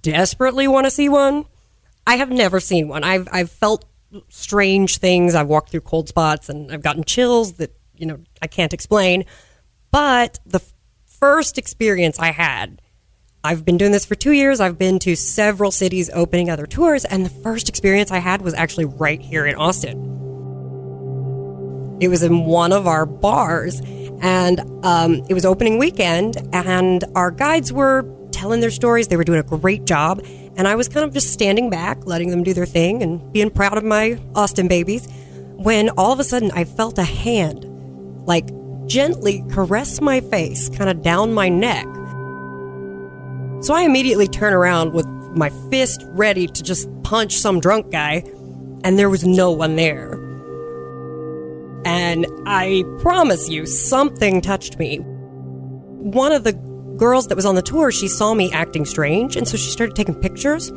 desperately 0.01 0.69
want 0.69 0.87
to 0.87 0.91
see 0.91 1.09
one. 1.09 1.45
I 2.07 2.17
have 2.17 2.31
never 2.31 2.61
seen 2.61 2.89
one. 2.89 3.05
I've 3.05 3.29
I've 3.31 3.51
felt 3.51 3.85
strange 4.29 4.99
things. 4.99 5.35
I've 5.35 5.49
walked 5.49 5.71
through 5.71 5.83
cold 5.83 6.09
spots, 6.09 6.49
and 6.49 6.73
I've 6.73 6.83
gotten 6.83 7.05
chills 7.05 7.55
that 7.55 7.75
you 7.97 8.07
know, 8.07 8.19
I 8.41 8.47
can't 8.47 8.73
explain. 8.73 9.25
But 9.91 10.39
the 10.47 10.59
f- 10.61 10.73
first 11.05 11.59
experience 11.59 12.19
I 12.19 12.31
had, 12.31 12.81
I've 13.45 13.65
been 13.65 13.79
doing 13.79 13.93
this 13.93 14.05
for 14.05 14.17
two 14.17 14.33
years. 14.33 14.59
I've 14.59 14.79
been 14.79 14.99
to 15.01 15.15
several 15.15 15.71
cities 15.71 16.11
opening 16.13 16.51
other 16.51 16.67
tours, 16.67 17.05
and 17.05 17.25
the 17.25 17.31
first 17.31 17.69
experience 17.69 18.11
I 18.11 18.19
had 18.19 18.43
was 18.43 18.53
actually 18.53 18.87
right 18.87 19.21
here 19.21 19.47
in 19.47 19.55
Austin. 19.55 19.97
It 22.01 22.09
was 22.09 22.25
in 22.25 22.47
one 22.47 22.73
of 22.73 22.89
our 22.89 23.07
bars, 23.07 23.81
and 24.21 24.61
um, 24.85 25.23
it 25.29 25.35
was 25.35 25.45
opening 25.45 25.79
weekend, 25.79 26.37
and 26.53 27.05
our 27.15 27.31
guides 27.31 27.73
were 27.73 28.05
telling 28.33 28.61
their 28.61 28.73
stories. 28.73 29.07
They 29.07 29.17
were 29.17 29.25
doing 29.25 29.39
a 29.39 29.45
great 29.45 29.85
job, 29.85 30.21
and 30.57 30.67
I 30.67 30.75
was 30.75 30.89
kind 30.89 31.07
of 31.07 31.15
just 31.15 31.33
standing 31.33 31.71
back, 31.71 32.07
letting 32.07 32.31
them 32.31 32.43
do 32.43 32.53
their 32.53 32.67
thing, 32.67 33.05
and 33.05 33.33
being 33.33 33.51
proud 33.51 33.79
of 33.79 33.85
my 33.85 34.19
Austin 34.35 34.67
babies. 34.67 35.07
When 35.55 35.91
all 35.91 36.13
of 36.13 36.19
a 36.19 36.25
sudden, 36.25 36.51
I 36.53 36.65
felt 36.65 36.99
a 36.99 37.05
hand, 37.05 37.65
like 38.27 38.51
gently 38.87 39.45
caress 39.51 40.01
my 40.01 40.21
face, 40.23 40.69
kind 40.71 40.91
of 40.91 41.03
down 41.03 41.33
my 41.33 41.49
neck. 41.49 41.87
So 43.61 43.75
I 43.75 43.83
immediately 43.83 44.29
turn 44.29 44.53
around 44.53 44.93
with 44.93 45.07
my 45.35 45.51
fist 45.71 46.05
ready 46.11 46.47
to 46.47 46.63
just 46.63 46.89
punch 47.03 47.37
some 47.37 47.59
drunk 47.61 47.91
guy, 47.91 48.23
and 48.85 48.99
there 48.99 49.11
was 49.11 49.25
no 49.25 49.51
one 49.51 49.77
there. 49.77 50.13
And 51.85 52.27
I 52.47 52.85
promise 53.01 53.49
you, 53.49 53.67
something 53.67 54.41
touched 54.41 54.79
me. 54.79 54.99
One 54.99 56.33
of 56.33 56.45
the 56.45 56.53
girls 56.97 57.29
that 57.29 57.35
was 57.35 57.47
on 57.47 57.57
the 57.57 57.63
tour, 57.63 57.91
she 57.91 58.09
saw 58.09 58.35
me 58.35 58.53
acting 58.53 58.85
strange, 58.85 59.37
and 59.37 59.49
so 59.49 59.57
she 59.57 59.71
started 59.71 59.97
taking 59.97 60.15
pictures. 60.15 60.69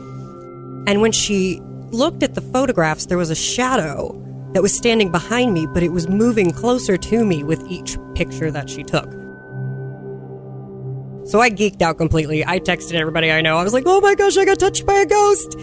And 0.88 1.02
when 1.02 1.12
she 1.12 1.60
looked 1.92 2.24
at 2.24 2.34
the 2.34 2.42
photographs, 2.42 3.06
there 3.06 3.18
was 3.18 3.30
a 3.30 3.36
shadow 3.36 4.18
that 4.54 4.62
was 4.62 4.76
standing 4.76 5.12
behind 5.12 5.54
me, 5.54 5.68
but 5.68 5.84
it 5.84 5.90
was 5.90 6.08
moving 6.08 6.52
closer 6.52 6.98
to 6.98 7.26
me 7.26 7.44
with 7.44 7.64
each 7.70 7.98
picture 8.16 8.50
that 8.52 8.70
she 8.70 8.84
took. 8.84 9.21
So 11.32 11.40
I 11.40 11.50
geeked 11.50 11.82
out 11.82 11.98
completely. 11.98 12.46
I 12.46 12.60
texted 12.60 12.96
everybody 12.96 13.32
I 13.32 13.40
know. 13.40 13.56
I 13.56 13.64
was 13.64 13.72
like, 13.72 13.86
oh 13.88 14.02
my 14.02 14.16
gosh, 14.16 14.36
I 14.36 14.44
got 14.44 14.60
touched 14.60 14.86
by 14.86 14.96
a 14.96 15.06
ghost. 15.06 15.56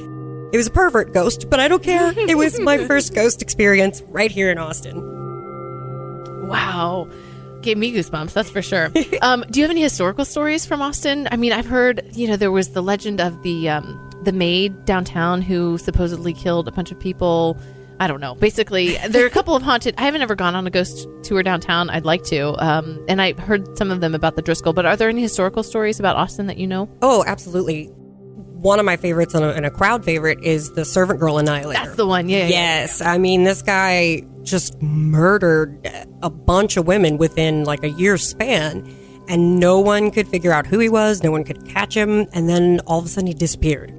It 0.50 0.56
was 0.56 0.66
a 0.66 0.70
pervert 0.70 1.12
ghost, 1.12 1.50
but 1.50 1.60
I 1.60 1.68
don't 1.68 1.82
care. 1.82 2.10
It 2.16 2.38
was 2.38 2.58
my 2.58 2.78
first 2.86 3.14
ghost 3.14 3.42
experience 3.42 4.00
right 4.08 4.30
here 4.30 4.50
in 4.50 4.56
Austin. 4.56 4.96
Wow. 6.48 7.06
Gave 7.60 7.76
me 7.76 7.92
goosebumps, 7.92 8.32
that's 8.32 8.48
for 8.48 8.62
sure. 8.62 8.90
um, 9.20 9.44
do 9.50 9.60
you 9.60 9.64
have 9.64 9.70
any 9.70 9.82
historical 9.82 10.24
stories 10.24 10.64
from 10.64 10.80
Austin? 10.80 11.28
I 11.30 11.36
mean, 11.36 11.52
I've 11.52 11.66
heard, 11.66 12.02
you 12.16 12.28
know, 12.28 12.36
there 12.36 12.50
was 12.50 12.70
the 12.70 12.82
legend 12.82 13.20
of 13.20 13.42
the 13.42 13.68
um, 13.68 14.10
the 14.22 14.32
maid 14.32 14.86
downtown 14.86 15.42
who 15.42 15.76
supposedly 15.76 16.32
killed 16.32 16.66
a 16.66 16.72
bunch 16.72 16.90
of 16.90 16.98
people. 16.98 17.60
I 18.00 18.06
don't 18.06 18.20
know. 18.20 18.34
Basically, 18.36 18.96
there 19.08 19.24
are 19.24 19.26
a 19.26 19.30
couple 19.30 19.56
of 19.56 19.62
haunted. 19.62 19.94
I 19.98 20.02
haven't 20.02 20.22
ever 20.22 20.36
gone 20.36 20.54
on 20.54 20.66
a 20.66 20.70
ghost 20.70 21.08
tour 21.22 21.42
downtown. 21.42 21.90
I'd 21.90 22.04
like 22.04 22.22
to. 22.24 22.54
Um, 22.64 23.04
and 23.08 23.20
I 23.20 23.32
heard 23.32 23.76
some 23.76 23.90
of 23.90 24.00
them 24.00 24.14
about 24.14 24.36
the 24.36 24.42
Driscoll. 24.42 24.72
But 24.72 24.86
are 24.86 24.96
there 24.96 25.08
any 25.08 25.20
historical 25.20 25.62
stories 25.62 25.98
about 25.98 26.16
Austin 26.16 26.46
that 26.46 26.58
you 26.58 26.66
know? 26.66 26.88
Oh, 27.02 27.24
absolutely. 27.26 27.86
One 27.86 28.78
of 28.78 28.86
my 28.86 28.96
favorites 28.96 29.34
and 29.34 29.44
a, 29.44 29.52
and 29.52 29.66
a 29.66 29.70
crowd 29.70 30.04
favorite 30.04 30.38
is 30.42 30.72
the 30.72 30.84
Servant 30.84 31.18
Girl 31.20 31.38
Annihilator. 31.38 31.84
That's 31.84 31.96
the 31.96 32.06
one. 32.06 32.28
Yeah. 32.28 32.38
yeah, 32.38 32.44
yeah. 32.44 32.50
Yes. 32.50 33.00
I 33.00 33.18
mean, 33.18 33.44
this 33.44 33.62
guy 33.62 34.22
just 34.42 34.80
murdered 34.80 35.88
a 36.22 36.30
bunch 36.30 36.76
of 36.76 36.86
women 36.86 37.18
within 37.18 37.64
like 37.64 37.82
a 37.82 37.90
year's 37.90 38.26
span, 38.26 38.88
and 39.28 39.58
no 39.60 39.78
one 39.80 40.10
could 40.10 40.26
figure 40.28 40.52
out 40.52 40.66
who 40.66 40.78
he 40.78 40.88
was. 40.88 41.22
No 41.22 41.30
one 41.30 41.44
could 41.44 41.68
catch 41.68 41.96
him. 41.96 42.26
And 42.32 42.48
then 42.48 42.80
all 42.86 42.98
of 43.00 43.06
a 43.06 43.08
sudden, 43.08 43.26
he 43.26 43.34
disappeared. 43.34 43.92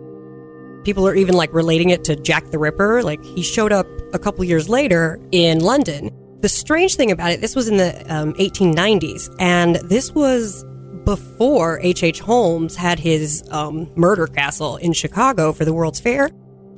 People 0.83 1.07
are 1.07 1.15
even 1.15 1.35
like 1.35 1.53
relating 1.53 1.89
it 1.89 2.03
to 2.05 2.15
Jack 2.15 2.51
the 2.51 2.59
Ripper. 2.59 3.03
Like 3.03 3.23
he 3.23 3.41
showed 3.41 3.71
up 3.71 3.87
a 4.13 4.19
couple 4.19 4.43
years 4.43 4.69
later 4.69 5.19
in 5.31 5.59
London. 5.59 6.11
The 6.41 6.49
strange 6.49 6.95
thing 6.95 7.11
about 7.11 7.31
it, 7.31 7.41
this 7.41 7.55
was 7.55 7.67
in 7.67 7.77
the 7.77 7.99
um, 8.13 8.33
1890s, 8.35 9.35
and 9.39 9.75
this 9.75 10.13
was 10.13 10.63
before 11.03 11.79
H.H. 11.81 12.03
H. 12.03 12.19
Holmes 12.19 12.75
had 12.75 12.99
his 12.99 13.43
um, 13.51 13.91
murder 13.95 14.27
castle 14.27 14.77
in 14.77 14.93
Chicago 14.93 15.51
for 15.51 15.65
the 15.65 15.73
World's 15.73 15.99
Fair. 15.99 16.29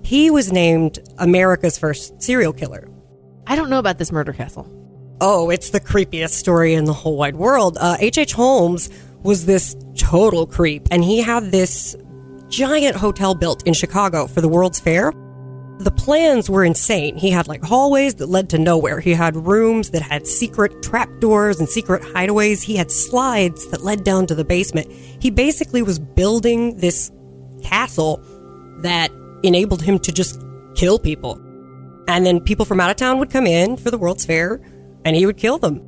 He 0.04 0.32
was 0.32 0.52
named 0.52 1.00
America's 1.20 1.78
first 1.78 2.22
serial 2.24 2.54
killer. 2.54 2.90
I 3.46 3.56
don't 3.56 3.70
know 3.70 3.80
about 3.80 3.98
this 3.98 4.12
murder 4.12 4.34
castle. 4.34 4.68
Oh, 5.20 5.52
it's 5.52 5.70
the 5.70 5.80
creepiest 5.80 6.32
story 6.32 6.74
in 6.74 6.86
the 6.86 6.94
whole 6.94 7.18
wide 7.18 7.36
world. 7.36 7.78
H.H. 7.80 8.18
H. 8.18 8.34
Holmes 8.34 8.90
was 9.22 9.46
this 9.46 9.76
total 9.96 10.48
creep, 10.48 10.88
and 10.90 11.04
he 11.04 11.22
had 11.22 11.52
this 11.52 11.96
giant 12.52 12.98
hotel 12.98 13.34
built 13.34 13.66
in 13.66 13.74
Chicago 13.74 14.28
for 14.28 14.42
the 14.42 14.50
World's 14.50 14.80
Fair. 14.80 15.12
The 15.80 15.92
plans 15.92 16.48
were 16.48 16.64
insane. 16.64 17.16
He 17.16 17.32
had 17.32 17.48
like 17.48 17.64
hallways 17.64 18.16
that 18.16 18.28
led 18.28 18.50
to 18.52 18.60
nowhere. 18.60 19.00
He 19.00 19.14
had 19.14 19.36
rooms 19.36 19.90
that 19.92 20.04
had 20.04 20.28
secret 20.28 20.84
trapdoors 20.84 21.60
and 21.60 21.68
secret 21.68 22.04
hideaways. 22.04 22.62
He 22.62 22.76
had 22.76 22.92
slides 22.92 23.66
that 23.68 23.82
led 23.82 24.04
down 24.04 24.28
to 24.28 24.36
the 24.36 24.44
basement. 24.44 24.92
He 24.92 25.32
basically 25.32 25.82
was 25.82 25.98
building 25.98 26.78
this 26.78 27.12
castle 27.64 28.22
that 28.82 29.12
enabled 29.42 29.82
him 29.82 29.98
to 30.00 30.12
just 30.12 30.40
kill 30.76 31.00
people. 31.00 31.42
And 32.08 32.26
then 32.26 32.42
people 32.42 32.66
from 32.66 32.80
out 32.80 32.92
of 32.92 32.98
town 32.98 33.18
would 33.18 33.32
come 33.32 33.48
in 33.48 33.78
for 33.78 33.90
the 33.90 33.98
World's 33.98 34.26
Fair 34.26 34.62
and 35.04 35.16
he 35.16 35.26
would 35.26 35.38
kill 35.38 35.58
them. 35.58 35.82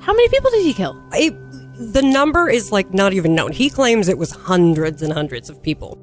How 0.00 0.12
many 0.12 0.28
people 0.28 0.50
did 0.50 0.64
he 0.64 0.72
kill? 0.72 1.00
It, 1.12 1.34
the 1.78 2.02
number 2.02 2.48
is 2.48 2.72
like 2.72 2.92
not 2.92 3.12
even 3.12 3.34
known. 3.34 3.52
He 3.52 3.70
claims 3.70 4.08
it 4.08 4.18
was 4.18 4.30
hundreds 4.30 5.02
and 5.02 5.12
hundreds 5.12 5.48
of 5.48 5.62
people. 5.62 5.98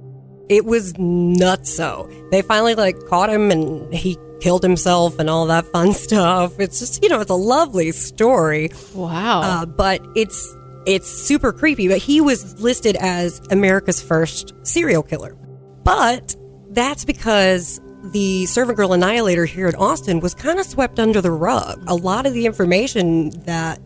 It 0.49 0.65
was 0.65 0.97
nuts. 0.97 1.73
So 1.73 2.09
they 2.31 2.41
finally 2.41 2.75
like 2.75 2.97
caught 3.07 3.29
him 3.29 3.51
and 3.51 3.93
he 3.93 4.17
killed 4.39 4.63
himself 4.63 5.19
and 5.19 5.29
all 5.29 5.45
that 5.47 5.65
fun 5.67 5.93
stuff. 5.93 6.59
It's 6.59 6.79
just 6.79 7.03
you 7.03 7.09
know 7.09 7.19
it's 7.19 7.31
a 7.31 7.35
lovely 7.35 7.91
story. 7.91 8.71
Wow. 8.93 9.41
Uh, 9.41 9.65
but 9.65 10.01
it's 10.15 10.55
it's 10.85 11.09
super 11.09 11.51
creepy. 11.51 11.87
But 11.87 11.97
he 11.97 12.21
was 12.21 12.59
listed 12.61 12.95
as 12.97 13.41
America's 13.49 14.01
first 14.01 14.53
serial 14.63 15.03
killer. 15.03 15.35
But 15.83 16.35
that's 16.69 17.05
because 17.05 17.81
the 18.11 18.45
Servant 18.45 18.77
Girl 18.77 18.93
Annihilator 18.93 19.45
here 19.45 19.67
in 19.67 19.75
Austin 19.75 20.19
was 20.19 20.35
kind 20.35 20.59
of 20.59 20.65
swept 20.65 20.99
under 20.99 21.21
the 21.21 21.31
rug. 21.31 21.83
A 21.87 21.95
lot 21.95 22.25
of 22.25 22.33
the 22.33 22.45
information 22.45 23.31
that 23.45 23.79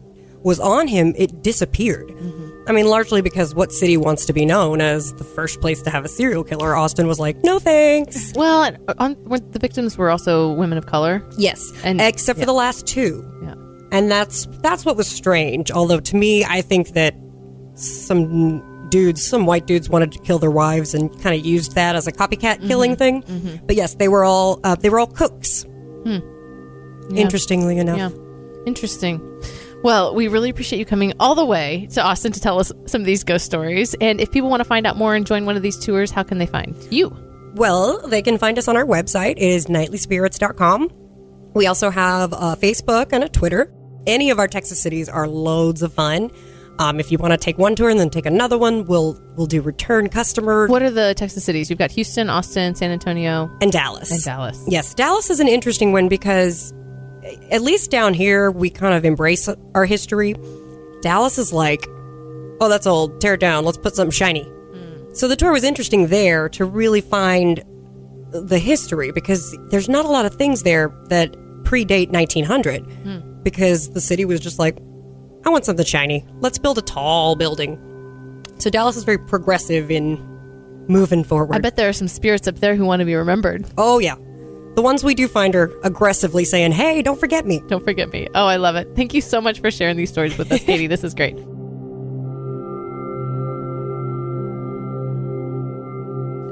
was 0.44 0.60
on 0.60 0.88
him, 0.88 1.14
it 1.18 1.42
disappeared. 1.42 2.12
I 2.68 2.72
mean, 2.72 2.86
largely 2.86 3.22
because 3.24 3.56
what 3.56 3.72
city 3.72 3.98
wants 3.98 4.26
to 4.26 4.34
be 4.34 4.46
known 4.46 4.80
as 4.80 5.12
the 5.16 5.24
first 5.24 5.60
place 5.60 5.82
to 5.82 5.90
have 5.90 6.06
a 6.06 6.08
serial 6.08 6.44
killer? 6.44 6.76
Austin 6.76 7.08
was 7.08 7.20
like, 7.20 7.36
no 7.44 7.58
thanks. 7.58 8.32
Well, 8.36 8.62
and 8.64 8.78
uh, 8.88 8.94
on, 9.00 9.16
the 9.52 9.58
victims 9.58 9.98
were 9.98 10.12
also 10.12 10.54
women 10.54 10.78
of 10.78 10.86
color. 10.86 11.28
Yes, 11.36 11.72
And- 11.84 12.00
except 12.00 12.40
for 12.40 12.46
the 12.46 12.54
last 12.54 12.86
two. 12.86 13.28
Yeah. 13.42 13.56
And 13.92 14.12
that's 14.12 14.46
that's 14.62 14.86
what 14.86 14.96
was 14.98 15.08
strange. 15.08 15.72
Although 15.72 16.00
to 16.00 16.16
me, 16.16 16.46
I 16.46 16.62
think 16.62 16.90
that 16.90 17.16
some 17.74 18.88
dudes, 18.90 19.26
some 19.26 19.48
white 19.48 19.66
dudes, 19.66 19.90
wanted 19.90 20.12
to 20.12 20.20
kill 20.20 20.38
their 20.38 20.52
wives 20.52 20.94
and 20.94 21.12
kind 21.24 21.40
of 21.40 21.44
used 21.44 21.74
that 21.74 21.96
as 21.96 22.06
a 22.06 22.12
copycat 22.12 22.58
mm-hmm. 22.58 22.68
killing 22.68 22.96
thing. 22.96 23.24
Mm-hmm. 23.24 23.66
But 23.66 23.78
yes, 23.78 23.96
they 23.96 24.08
were 24.08 24.24
all 24.24 24.60
uh, 24.64 24.76
they 24.76 24.92
were 24.92 25.00
all 25.00 25.08
cooks. 25.08 25.64
Hmm. 26.04 26.20
Interestingly 27.16 27.80
enough. 27.80 27.98
Yeah. 27.98 28.64
Interesting. 28.68 29.20
Well, 29.82 30.14
we 30.14 30.28
really 30.28 30.50
appreciate 30.50 30.80
you 30.80 30.86
coming 30.86 31.14
all 31.20 31.36
the 31.36 31.46
way 31.46 31.88
to 31.92 32.02
Austin 32.04 32.34
to 32.34 32.40
tell 32.42 32.60
us 32.60 32.72
some 32.86 33.00
of 33.02 33.06
these 33.06 33.24
ghost 33.24 33.46
stories. 33.46 33.96
And 34.02 34.20
if 34.20 34.30
people 34.32 34.50
want 34.50 34.60
to 34.60 34.66
find 34.66 34.86
out 34.86 34.98
more 34.98 35.16
and 35.16 35.26
join 35.26 35.46
one 35.46 35.56
of 35.56 35.62
these 35.62 35.78
tours, 35.78 36.12
how 36.12 36.24
can 36.24 36.38
they 36.38 36.46
find 36.46 36.76
you? 36.92 37.16
Well, 37.56 38.06
they 38.08 38.22
can 38.22 38.38
find 38.38 38.58
us 38.58 38.68
on 38.68 38.76
our 38.76 38.86
website. 38.86 39.32
It 39.32 39.40
is 39.40 39.68
nightlyspirits.com. 39.68 40.90
We 41.54 41.66
also 41.68 41.90
have 41.90 42.34
a 42.34 42.58
Facebook 42.58 43.14
and 43.14 43.24
a 43.24 43.30
Twitter. 43.30 43.74
Any 44.06 44.30
of 44.32 44.40
our 44.40 44.48
Texas 44.48 44.82
cities 44.82 45.08
are 45.08 45.28
loads 45.28 45.82
of 45.82 45.94
fun. 45.94 46.30
Um, 46.78 47.00
if 47.00 47.12
you 47.12 47.18
want 47.18 47.32
to 47.32 47.38
take 47.38 47.58
one 47.58 47.76
tour 47.76 47.90
and 47.90 48.00
then 48.00 48.10
take 48.10 48.26
another 48.26 48.58
one, 48.58 48.86
we'll 48.86 49.20
we'll 49.36 49.48
do 49.48 49.62
return 49.62 50.08
customer 50.10 50.68
What 50.68 50.82
are 50.82 50.90
the 50.90 51.14
Texas 51.16 51.44
cities? 51.44 51.70
You've 51.70 51.80
got 51.80 51.92
Houston, 51.92 52.30
Austin, 52.30 52.76
San 52.76 52.92
Antonio, 52.92 53.50
and 53.62 53.72
Dallas. 53.72 54.12
and 54.12 54.24
Dallas. 54.24 54.64
Yes, 54.68 54.94
Dallas 54.94 55.30
is 55.30 55.40
an 55.42 55.50
interesting 55.50 55.92
one 55.92 56.08
because 56.08 56.74
at 57.52 57.62
least 57.62 57.92
down 57.92 58.14
here 58.14 58.52
we 58.52 58.70
kind 58.70 58.94
of 58.94 59.06
embrace 59.06 59.50
our 59.76 59.86
history. 59.86 60.36
Dallas 61.02 61.38
is 61.38 61.54
like, 61.54 61.86
oh, 62.62 62.70
that's 62.70 62.88
old. 62.88 63.22
Tear 63.22 63.36
it 63.36 63.40
down. 63.40 63.66
Let's 63.66 63.78
put 63.78 63.96
something 63.96 64.12
shiny. 64.12 64.44
Mm. 64.44 65.16
So 65.16 65.28
the 65.28 65.36
tour 65.36 65.52
was 65.52 65.64
interesting 65.64 66.08
there 66.08 66.50
to 66.50 66.66
really 66.66 67.02
find 67.02 67.64
the 68.32 68.60
history 68.60 69.12
because 69.12 69.58
there's 69.70 69.90
not 69.90 70.06
a 70.06 70.10
lot 70.10 70.26
of 70.26 70.36
things 70.36 70.64
there 70.64 70.90
that 71.10 71.32
predate 71.64 72.10
1900 72.12 72.82
hmm. 72.84 73.44
because 73.44 73.90
the 73.92 74.02
city 74.02 74.26
was 74.26 74.40
just 74.40 74.60
like, 74.60 74.78
I 75.46 75.50
want 75.50 75.66
something 75.66 75.86
shiny. 75.86 76.26
Let's 76.40 76.58
build 76.60 76.78
a 76.78 76.82
tall 76.82 77.36
building. 77.36 77.78
So 78.58 78.70
Dallas 78.70 78.98
is 78.98 79.04
very 79.04 79.18
progressive 79.18 79.90
in 79.90 80.18
moving 80.88 81.24
forward. 81.24 81.56
I 81.56 81.60
bet 81.60 81.76
there 81.76 81.90
are 81.90 81.94
some 81.94 82.08
spirits 82.08 82.48
up 82.48 82.56
there 82.60 82.76
who 82.76 82.86
want 82.86 83.00
to 83.00 83.06
be 83.06 83.16
remembered. 83.16 83.66
Oh, 83.78 84.00
yeah. 84.00 84.16
The 84.80 84.84
ones 84.84 85.04
we 85.04 85.14
do 85.14 85.28
find 85.28 85.58
are 85.58 85.78
aggressively 85.84 86.46
saying, 86.46 86.72
hey, 86.72 87.02
don't 87.02 87.20
forget 87.20 87.46
me. 87.46 87.62
Don't 87.68 87.84
forget 87.84 88.14
me. 88.14 88.30
Oh, 88.34 88.46
I 88.46 88.56
love 88.56 88.78
it. 88.78 88.88
Thank 88.96 89.14
you 89.14 89.20
so 89.20 89.42
much 89.42 89.60
for 89.60 89.70
sharing 89.70 89.98
these 89.98 90.10
stories 90.10 90.38
with 90.38 90.50
us, 90.54 90.64
Katie. 90.64 90.88
This 90.88 91.04
is 91.04 91.14
great. 91.14 91.36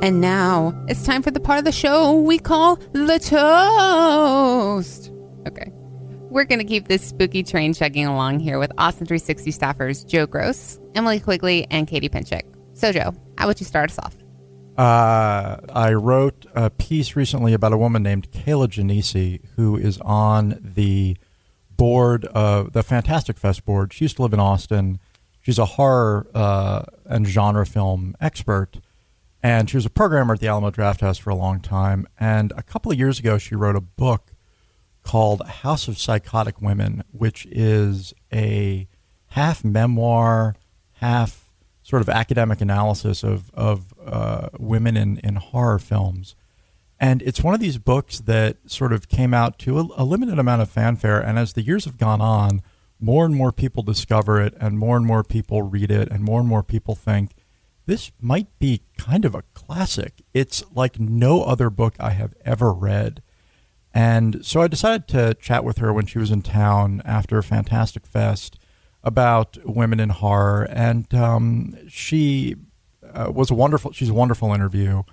And 0.01 0.19
now 0.21 0.73
it's 0.89 1.05
time 1.05 1.23
for 1.23 1.31
the 1.31 1.39
part 1.39 1.59
of 1.59 1.65
the 1.65 1.71
show 1.71 2.19
we 2.19 2.37
call 2.37 2.75
the 2.91 3.17
toast. 3.17 5.11
Okay. 5.47 5.71
We're 6.29 6.43
going 6.43 6.59
to 6.59 6.65
keep 6.65 6.89
this 6.89 7.07
spooky 7.07 7.43
train 7.43 7.73
chugging 7.73 8.05
along 8.05 8.41
here 8.41 8.59
with 8.59 8.73
Austin 8.77 9.07
360 9.07 9.51
staffers 9.51 10.05
Joe 10.05 10.27
Gross, 10.27 10.79
Emily 10.95 11.21
Quigley, 11.21 11.65
and 11.71 11.87
Katie 11.87 12.09
Pinchik. 12.09 12.43
So, 12.73 12.91
Joe, 12.91 13.15
how 13.37 13.47
would 13.47 13.61
you 13.61 13.65
start 13.65 13.89
us 13.89 13.99
off? 13.99 14.16
Uh, 14.77 15.57
I 15.69 15.93
wrote 15.93 16.45
a 16.53 16.69
piece 16.69 17.15
recently 17.15 17.53
about 17.53 17.73
a 17.73 17.77
woman 17.77 18.03
named 18.03 18.31
Kier-La 18.31 18.67
Janisse, 18.67 19.41
who 19.55 19.75
is 19.75 19.97
on 20.01 20.59
the 20.61 21.17
board 21.75 22.25
of 22.25 22.73
the 22.73 22.83
Fantastic 22.83 23.37
Fest 23.37 23.65
board. 23.65 23.91
She 23.91 24.05
used 24.05 24.17
to 24.17 24.21
live 24.21 24.33
in 24.33 24.39
Austin. 24.39 24.99
She's 25.41 25.57
a 25.57 25.65
horror 25.65 26.27
uh, 26.35 26.83
and 27.05 27.27
genre 27.27 27.65
film 27.65 28.15
expert, 28.21 28.79
and 29.41 29.69
she 29.69 29.77
was 29.77 29.85
a 29.85 29.89
programmer 29.89 30.35
at 30.35 30.41
the 30.41 30.47
Alamo 30.47 30.69
Drafthouse 30.69 31.19
for 31.19 31.31
a 31.31 31.35
long 31.35 31.59
time. 31.59 32.05
And 32.19 32.53
a 32.55 32.61
couple 32.61 32.91
of 32.91 32.99
years 32.99 33.17
ago, 33.17 33.37
she 33.37 33.55
wrote 33.55 33.75
a 33.75 33.81
book 33.81 34.33
called 35.03 35.41
House 35.47 35.87
of 35.87 35.97
Psychotic 35.97 36.61
Women, 36.61 37.03
which 37.11 37.47
is 37.49 38.13
a 38.31 38.87
half 39.27 39.63
memoir, 39.63 40.55
half 40.93 41.46
sort 41.87 42.01
of 42.01 42.09
academic 42.09 42.59
analysis 42.59 43.23
of 43.23 43.49
of 43.53 43.93
uh, 44.05 44.49
women 44.59 44.97
in 44.97 45.19
in 45.19 45.35
horror 45.35 45.79
films, 45.79 46.35
and 46.99 47.21
it's 47.21 47.41
one 47.41 47.53
of 47.53 47.61
these 47.61 47.77
books 47.77 48.19
that 48.19 48.57
sort 48.65 48.91
of 48.91 49.07
came 49.07 49.33
out 49.33 49.57
to 49.59 49.79
a, 49.79 49.87
a, 49.95 50.03
limited 50.03 50.37
amount 50.37 50.61
of 50.61 50.69
fanfare, 50.69 51.21
and 51.21 51.39
as 51.39 51.53
the 51.53 51.61
years 51.61 51.85
have 51.85 51.97
gone 51.97 52.19
on, 52.19 52.61
more 52.99 53.25
and 53.25 53.35
more 53.35 53.53
people 53.53 53.83
discover 53.83 54.41
it, 54.41 54.53
and 54.59 54.77
more 54.77 54.97
and 54.97 55.05
more 55.05 55.23
people 55.23 55.61
read 55.61 55.89
it, 55.89 56.09
and 56.11 56.25
more 56.25 56.41
and 56.41 56.49
more 56.49 56.61
people 56.61 56.93
think 56.93 57.31
this 57.85 58.11
might 58.19 58.47
be 58.59 58.81
kind 58.97 59.23
of 59.23 59.33
a 59.33 59.43
classic. 59.53 60.21
It's 60.33 60.65
like 60.75 60.99
no 60.99 61.43
other 61.43 61.69
book 61.69 61.95
I 62.01 62.09
have 62.09 62.35
ever 62.43 62.73
read. 62.73 63.23
And 63.93 64.45
so 64.45 64.61
I 64.61 64.67
decided 64.67 65.07
to 65.07 65.35
chat 65.35 65.63
with 65.63 65.77
her 65.77 65.93
when 65.93 66.05
she 66.05 66.19
was 66.19 66.31
in 66.31 66.41
town 66.41 67.01
after 67.05 67.41
Fantastic 67.41 68.05
Fest 68.05 68.59
about 69.07 69.57
women 69.63 70.01
in 70.01 70.09
horror, 70.09 70.67
and 70.69 71.11
um, 71.13 71.77
she 71.87 72.57
uh, 73.13 73.31
was 73.33 73.49
a 73.49 73.53
wonderful. 73.53 73.93
She's 73.93 74.09
a 74.09 74.13
wonderful 74.13 74.53
interview. 74.53 75.03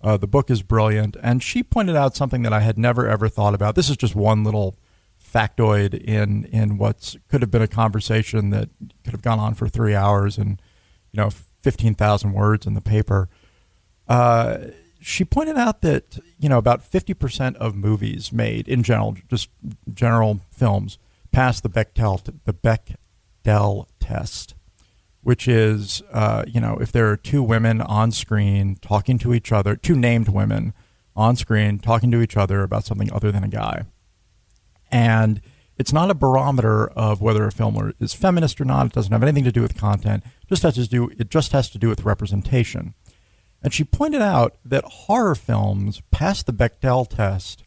Uh, 0.00 0.16
the 0.16 0.28
book 0.28 0.50
is 0.50 0.62
brilliant, 0.62 1.16
and 1.20 1.42
she 1.42 1.64
pointed 1.64 1.96
out 1.96 2.14
something 2.14 2.42
that 2.42 2.52
I 2.52 2.60
had 2.60 2.78
never 2.78 3.08
ever 3.08 3.28
thought 3.28 3.52
about. 3.52 3.74
This 3.74 3.90
is 3.90 3.96
just 3.96 4.14
one 4.14 4.44
little 4.44 4.76
factoid 5.20 5.94
in 5.94 6.44
in 6.44 6.78
what 6.78 7.16
could 7.28 7.42
have 7.42 7.50
been 7.50 7.60
a 7.60 7.68
conversation 7.68 8.50
that 8.50 8.68
could 9.02 9.12
have 9.12 9.22
gone 9.22 9.40
on 9.40 9.54
for 9.54 9.68
three 9.68 9.96
hours 9.96 10.38
and 10.38 10.62
you 11.10 11.20
know 11.20 11.30
fifteen 11.60 11.96
thousand 11.96 12.32
words 12.32 12.68
in 12.68 12.74
the 12.74 12.80
paper. 12.80 13.28
Uh, 14.06 14.58
she 15.00 15.24
pointed 15.24 15.56
out 15.56 15.82
that 15.82 16.20
you 16.38 16.48
know 16.48 16.58
about 16.58 16.84
fifty 16.84 17.14
percent 17.14 17.56
of 17.56 17.74
movies 17.74 18.32
made 18.32 18.68
in 18.68 18.84
general, 18.84 19.16
just 19.28 19.48
general 19.92 20.38
films, 20.52 20.98
pass 21.32 21.60
the 21.60 21.68
Bechdel 21.68 22.22
the 22.44 22.52
Beck 22.52 22.92
Bechdel 23.44 23.86
test, 23.98 24.54
which 25.22 25.46
is, 25.46 26.02
uh, 26.12 26.44
you 26.46 26.60
know, 26.60 26.78
if 26.80 26.92
there 26.92 27.10
are 27.10 27.16
two 27.16 27.42
women 27.42 27.80
on 27.80 28.12
screen 28.12 28.76
talking 28.80 29.18
to 29.18 29.34
each 29.34 29.52
other, 29.52 29.76
two 29.76 29.96
named 29.96 30.28
women 30.28 30.72
on 31.16 31.36
screen 31.36 31.78
talking 31.78 32.10
to 32.10 32.20
each 32.20 32.36
other 32.36 32.62
about 32.62 32.84
something 32.84 33.12
other 33.12 33.30
than 33.30 33.44
a 33.44 33.48
guy. 33.48 33.84
And 34.90 35.40
it's 35.76 35.92
not 35.92 36.10
a 36.10 36.14
barometer 36.14 36.88
of 36.88 37.20
whether 37.20 37.46
a 37.46 37.52
film 37.52 37.94
is 38.00 38.12
feminist 38.12 38.60
or 38.60 38.64
not. 38.64 38.86
It 38.86 38.92
doesn't 38.92 39.12
have 39.12 39.22
anything 39.22 39.44
to 39.44 39.52
do 39.52 39.62
with 39.62 39.76
content. 39.76 40.24
It 40.42 40.48
just 40.48 40.62
has 40.62 40.74
to 40.74 40.86
do, 40.88 41.10
it 41.18 41.30
just 41.30 41.52
has 41.52 41.70
to 41.70 41.78
do 41.78 41.88
with 41.88 42.04
representation. 42.04 42.94
And 43.62 43.72
she 43.72 43.84
pointed 43.84 44.22
out 44.22 44.56
that 44.64 44.84
horror 44.84 45.34
films 45.34 46.02
pass 46.10 46.42
the 46.42 46.52
Bechdel 46.52 47.08
test 47.08 47.62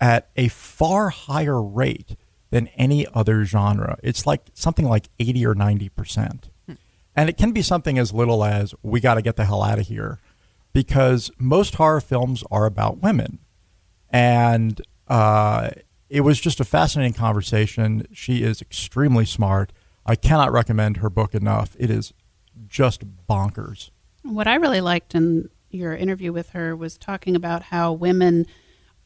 at 0.00 0.30
a 0.36 0.48
far 0.48 1.10
higher 1.10 1.62
rate 1.62 2.16
than 2.52 2.68
any 2.76 3.06
other 3.14 3.44
genre. 3.44 3.98
It's 4.02 4.26
like 4.26 4.42
something 4.52 4.86
like 4.86 5.08
80 5.18 5.46
or 5.46 5.54
90%. 5.54 6.44
Hmm. 6.66 6.72
And 7.16 7.28
it 7.30 7.38
can 7.38 7.52
be 7.52 7.62
something 7.62 7.98
as 7.98 8.12
little 8.12 8.44
as 8.44 8.74
we 8.82 9.00
got 9.00 9.14
to 9.14 9.22
get 9.22 9.36
the 9.36 9.46
hell 9.46 9.62
out 9.62 9.78
of 9.78 9.88
here 9.88 10.20
because 10.74 11.30
most 11.38 11.76
horror 11.76 12.00
films 12.00 12.44
are 12.50 12.66
about 12.66 13.02
women. 13.02 13.38
And 14.10 14.80
uh, 15.08 15.70
it 16.10 16.20
was 16.20 16.38
just 16.38 16.60
a 16.60 16.64
fascinating 16.64 17.14
conversation. 17.14 18.06
She 18.12 18.42
is 18.42 18.60
extremely 18.60 19.24
smart. 19.24 19.72
I 20.04 20.14
cannot 20.14 20.52
recommend 20.52 20.98
her 20.98 21.08
book 21.08 21.34
enough. 21.34 21.74
It 21.78 21.90
is 21.90 22.12
just 22.68 23.02
bonkers. 23.26 23.88
What 24.24 24.46
I 24.46 24.56
really 24.56 24.82
liked 24.82 25.14
in 25.14 25.48
your 25.70 25.96
interview 25.96 26.34
with 26.34 26.50
her 26.50 26.76
was 26.76 26.98
talking 26.98 27.34
about 27.34 27.62
how 27.62 27.94
women 27.94 28.46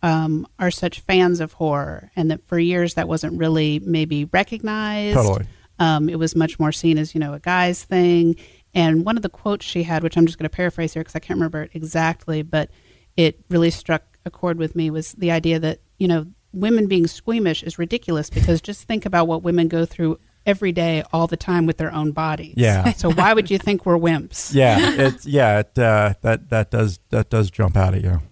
um, 0.06 0.46
are 0.60 0.70
such 0.70 1.00
fans 1.00 1.40
of 1.40 1.54
horror, 1.54 2.12
and 2.14 2.30
that 2.30 2.46
for 2.46 2.60
years 2.60 2.94
that 2.94 3.08
wasn't 3.08 3.36
really 3.36 3.80
maybe 3.80 4.26
recognized. 4.26 5.16
Totally. 5.16 5.46
Um, 5.80 6.08
it 6.08 6.16
was 6.16 6.36
much 6.36 6.60
more 6.60 6.70
seen 6.70 6.96
as 6.96 7.12
you 7.12 7.18
know 7.20 7.34
a 7.34 7.40
guy's 7.40 7.82
thing. 7.82 8.36
And 8.72 9.04
one 9.04 9.16
of 9.16 9.24
the 9.24 9.28
quotes 9.28 9.66
she 9.66 9.82
had, 9.82 10.04
which 10.04 10.16
I'm 10.16 10.26
just 10.26 10.38
going 10.38 10.48
to 10.48 10.54
paraphrase 10.54 10.92
here 10.92 11.02
because 11.02 11.16
I 11.16 11.18
can't 11.18 11.38
remember 11.38 11.62
it 11.62 11.72
exactly, 11.74 12.42
but 12.42 12.70
it 13.16 13.40
really 13.48 13.70
struck 13.70 14.18
a 14.24 14.30
chord 14.30 14.58
with 14.58 14.76
me, 14.76 14.90
was 14.90 15.12
the 15.12 15.32
idea 15.32 15.58
that 15.58 15.80
you 15.98 16.06
know 16.06 16.26
women 16.52 16.86
being 16.86 17.08
squeamish 17.08 17.64
is 17.64 17.76
ridiculous 17.76 18.30
because 18.30 18.60
just 18.60 18.84
think 18.84 19.06
about 19.06 19.26
what 19.26 19.42
women 19.42 19.66
go 19.66 19.84
through 19.84 20.20
every 20.46 20.70
day, 20.70 21.02
all 21.12 21.26
the 21.26 21.36
time 21.36 21.66
with 21.66 21.78
their 21.78 21.92
own 21.92 22.12
bodies. 22.12 22.54
Yeah. 22.56 22.92
So 22.96 23.10
why 23.10 23.34
would 23.34 23.50
you 23.50 23.58
think 23.58 23.84
we're 23.84 23.98
wimps? 23.98 24.54
Yeah. 24.54 24.78
It, 25.08 25.26
yeah. 25.26 25.58
It, 25.58 25.76
uh, 25.76 26.14
that 26.20 26.48
that 26.50 26.70
does 26.70 27.00
that 27.10 27.28
does 27.28 27.50
jump 27.50 27.76
out 27.76 27.96
at 27.96 28.04
you. 28.04 28.22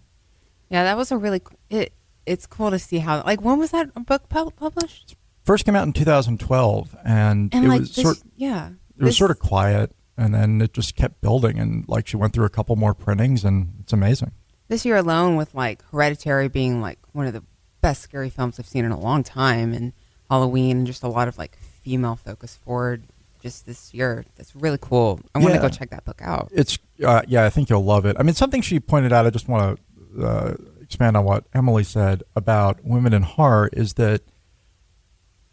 Yeah, 0.71 0.85
that 0.85 0.97
was 0.97 1.13
a 1.13 1.17
really 1.17 1.43
it. 1.71 1.93
It's 2.27 2.47
cool 2.47 2.71
to 2.71 2.79
see 2.79 2.99
how 2.99 3.23
like 3.23 3.43
when 3.43 3.59
was 3.59 3.71
that 3.73 3.93
book 4.07 4.29
published? 4.29 5.17
First 5.45 5.67
came 5.67 5.77
out 5.77 5.87
in 5.87 5.93
2012, 5.93 6.97
and, 7.05 7.55
and 7.55 7.65
it 7.65 7.69
like 7.69 7.81
was 7.81 7.95
this, 7.95 8.03
sort 8.03 8.19
yeah, 8.35 8.71
it 8.99 9.05
was 9.05 9.17
sort 9.17 9.31
of 9.31 9.39
quiet, 9.39 9.93
and 10.17 10.35
then 10.35 10.63
it 10.63 10.73
just 10.73 10.97
kept 10.97 11.21
building, 11.21 11.59
and 11.59 11.87
like 11.87 12.07
she 12.07 12.17
went 12.17 12.33
through 12.33 12.47
a 12.47 12.51
couple 12.51 12.75
more 12.77 12.95
printings, 12.95 13.45
and 13.45 13.75
it's 13.81 13.93
amazing. 13.93 14.33
This 14.69 14.87
year 14.87 14.97
alone, 14.97 15.37
with 15.37 15.55
like 15.55 15.83
Hereditary 15.91 16.49
being 16.49 16.81
like 16.81 16.99
one 17.13 17.27
of 17.27 17.35
the 17.35 17.43
best 17.83 18.01
scary 18.01 18.31
films 18.31 18.59
I've 18.59 18.67
seen 18.67 18.87
in 18.87 18.91
a 18.91 18.99
long 18.99 19.23
time, 19.23 19.75
and 19.75 19.93
Halloween, 20.31 20.79
and 20.79 20.87
just 20.87 21.03
a 21.03 21.09
lot 21.09 21.29
of 21.29 21.37
like 21.37 21.59
female 21.83 22.17
focus 22.17 22.57
forward 22.57 23.05
just 23.43 23.67
this 23.67 23.93
year. 23.93 24.25
That's 24.37 24.57
really 24.57 24.79
cool. 24.81 25.21
I 25.35 25.39
want 25.39 25.55
to 25.55 25.61
go 25.61 25.69
check 25.69 25.91
that 25.91 26.07
book 26.07 26.21
out. 26.23 26.49
It's 26.53 26.79
uh, 27.05 27.21
yeah, 27.29 27.45
I 27.45 27.51
think 27.51 27.69
you'll 27.69 27.85
love 27.85 28.07
it. 28.07 28.17
I 28.19 28.23
mean, 28.23 28.35
something 28.35 28.63
she 28.63 28.81
pointed 28.81 29.13
out. 29.13 29.27
I 29.27 29.31
just 29.31 29.49
want 29.49 29.77
to 29.77 29.83
uh, 30.21 30.55
expand 30.81 31.17
on 31.17 31.25
what 31.25 31.45
Emily 31.55 31.85
said 31.85 32.23
about 32.37 32.85
women 32.85 33.13
in 33.13 33.23
horror 33.23 33.69
is 33.73 33.95
that 33.95 34.23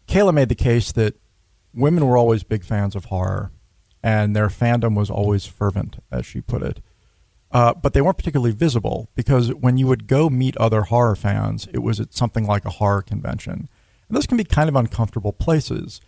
Kier-La 0.07 0.31
made 0.31 0.49
the 0.49 0.55
case 0.55 0.91
that 0.91 1.15
women 1.73 2.05
were 2.05 2.17
always 2.17 2.43
big 2.43 2.63
fans 2.63 2.95
of 2.95 3.05
horror, 3.05 3.51
and 4.03 4.35
their 4.35 4.47
fandom 4.47 4.95
was 4.95 5.09
always 5.09 5.45
fervent, 5.45 5.97
as 6.11 6.25
she 6.25 6.41
put 6.41 6.61
it. 6.61 6.81
Uh, 7.51 7.73
but 7.73 7.93
they 7.93 8.01
weren't 8.01 8.17
particularly 8.17 8.53
visible 8.53 9.09
because 9.13 9.53
when 9.53 9.77
you 9.77 9.85
would 9.85 10.07
go 10.07 10.29
meet 10.29 10.55
other 10.57 10.83
horror 10.83 11.15
fans, 11.15 11.67
it 11.73 11.79
was 11.79 11.99
at 11.99 12.13
something 12.13 12.45
like 12.45 12.65
a 12.65 12.71
horror 12.71 13.01
convention. 13.01 13.69
And 14.07 14.15
those 14.15 14.27
can 14.27 14.37
be 14.37 14.43
kind 14.43 14.69
of 14.69 14.75
uncomfortable 14.75 15.33
places. 15.33 15.99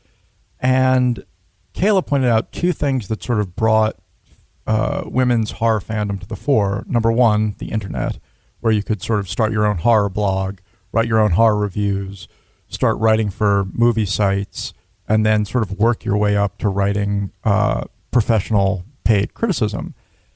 And 0.59 1.25
Kier-La 1.73 2.01
pointed 2.01 2.29
out 2.29 2.51
two 2.51 2.71
things 2.71 3.07
that 3.09 3.23
sort 3.23 3.39
of 3.39 3.55
brought 3.55 3.97
uh, 4.65 5.03
women's 5.05 5.51
horror 5.51 5.81
fandom 5.81 6.19
to 6.19 6.27
the 6.27 6.35
fore. 6.35 6.85
Number 6.87 7.11
one, 7.11 7.55
the 7.57 7.71
internet, 7.71 8.19
where 8.63 8.71
you 8.71 8.81
could 8.81 9.01
sort 9.01 9.19
of 9.19 9.27
start 9.27 9.51
your 9.51 9.65
own 9.65 9.79
horror 9.79 10.07
blog, 10.07 10.59
write 10.93 11.05
your 11.05 11.19
own 11.19 11.31
horror 11.31 11.57
reviews, 11.57 12.29
start 12.69 12.97
writing 12.97 13.29
for 13.29 13.65
movie 13.73 14.05
sites, 14.05 14.73
and 15.05 15.25
then 15.25 15.43
sort 15.43 15.65
of 15.65 15.77
work 15.77 16.05
your 16.05 16.15
way 16.15 16.37
up 16.37 16.57
to 16.57 16.69
writing 16.69 17.33
uh, 17.43 17.83
professional 18.09 18.85
paid 19.03 19.33
criticism. 19.33 19.95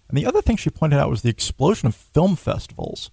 And 0.09 0.17
the 0.17 0.25
other 0.25 0.41
thing 0.41 0.57
she 0.57 0.69
pointed 0.69 0.99
out 0.99 1.09
was 1.09 1.21
the 1.21 1.29
explosion 1.29 1.87
of 1.87 1.95
film 1.95 2.35
festivals, 2.35 3.11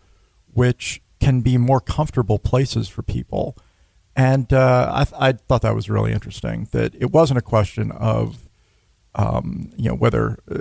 which 0.52 1.00
can 1.20 1.42
be 1.42 1.58
more 1.58 1.80
comfortable 1.80 2.40
places 2.40 2.88
for 2.88 3.02
people. 3.02 3.56
And 4.16 4.52
uh, 4.52 4.90
I, 4.92 5.04
th- 5.04 5.20
I, 5.20 5.32
thought 5.32 5.62
that 5.62 5.76
was 5.76 5.88
really 5.88 6.10
interesting. 6.10 6.66
That 6.72 6.92
it 6.96 7.12
wasn't 7.12 7.38
a 7.38 7.42
question 7.42 7.92
of, 7.92 8.43
um, 9.14 9.70
you 9.76 9.88
know, 9.88 9.94
whether 9.94 10.38
uh, 10.50 10.58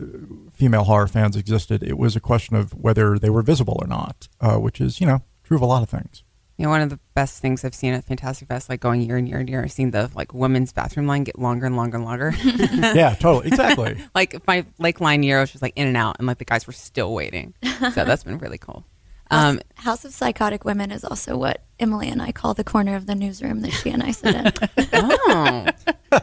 female 0.53 0.83
horror 0.83 1.07
fans 1.07 1.35
existed. 1.35 1.83
It 1.83 1.97
was 1.97 2.15
a 2.15 2.19
question 2.19 2.55
of 2.55 2.73
whether 2.73 3.17
they 3.17 3.29
were 3.29 3.41
visible 3.41 3.77
or 3.81 3.87
not, 3.87 4.27
uh, 4.39 4.57
which 4.57 4.79
is, 4.79 5.01
you 5.01 5.07
know, 5.07 5.21
true 5.43 5.57
of 5.57 5.63
a 5.63 5.65
lot 5.65 5.83
of 5.83 5.89
things. 5.89 6.23
You 6.57 6.65
know, 6.65 6.69
one 6.69 6.81
of 6.81 6.91
the 6.91 6.99
best 7.15 7.41
things 7.41 7.65
I've 7.65 7.73
seen 7.73 7.93
at 7.93 8.03
Fantastic 8.03 8.47
Fest, 8.47 8.69
like 8.69 8.79
going 8.79 9.01
year 9.01 9.17
and 9.17 9.27
year 9.27 9.39
and 9.39 9.49
year, 9.49 9.63
I've 9.63 9.71
seen 9.71 9.89
the 9.89 10.11
like 10.13 10.35
women's 10.35 10.71
bathroom 10.71 11.07
line 11.07 11.23
get 11.23 11.39
longer 11.39 11.65
and 11.65 11.75
longer 11.75 11.97
and 11.97 12.05
longer. 12.05 12.33
yeah, 12.43 13.15
totally, 13.15 13.47
exactly. 13.47 13.97
like 14.15 14.45
my 14.45 14.63
Lake 14.77 15.01
Line 15.01 15.23
year 15.23 15.39
was 15.39 15.51
just 15.51 15.63
like 15.63 15.73
in 15.75 15.87
and 15.87 15.97
out, 15.97 16.17
and 16.19 16.27
like 16.27 16.37
the 16.37 16.45
guys 16.45 16.67
were 16.67 16.73
still 16.73 17.11
waiting. 17.11 17.55
So 17.63 17.89
that's 18.05 18.23
been 18.23 18.37
really 18.37 18.59
cool. 18.59 18.85
Um, 19.33 19.59
House 19.75 20.05
of 20.05 20.13
Psychotic 20.13 20.65
Women 20.65 20.91
is 20.91 21.03
also 21.03 21.37
what 21.37 21.63
Emily 21.79 22.09
and 22.09 22.21
I 22.21 22.31
call 22.31 22.53
the 22.53 22.63
corner 22.63 22.95
of 22.95 23.05
the 23.05 23.15
newsroom 23.15 23.61
that 23.61 23.71
she 23.71 23.89
and 23.89 24.03
I 24.03 24.11
sit 24.11 24.35
in. 24.35 24.51
oh, 24.93 25.67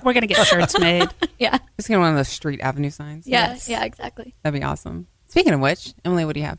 we're 0.04 0.12
gonna 0.12 0.26
get 0.26 0.46
shirts 0.46 0.78
made. 0.78 1.08
yeah, 1.38 1.58
just 1.76 1.88
get 1.88 1.98
one 1.98 2.10
of 2.10 2.16
those 2.16 2.28
street 2.28 2.60
avenue 2.60 2.90
signs. 2.90 3.26
Yeah, 3.26 3.50
yes. 3.50 3.68
yeah, 3.68 3.84
exactly. 3.84 4.34
That'd 4.42 4.60
be 4.60 4.64
awesome. 4.64 5.06
Speaking 5.28 5.52
of 5.52 5.60
which, 5.60 5.94
Emily, 6.04 6.24
what 6.24 6.34
do 6.34 6.40
you 6.40 6.46
have? 6.46 6.58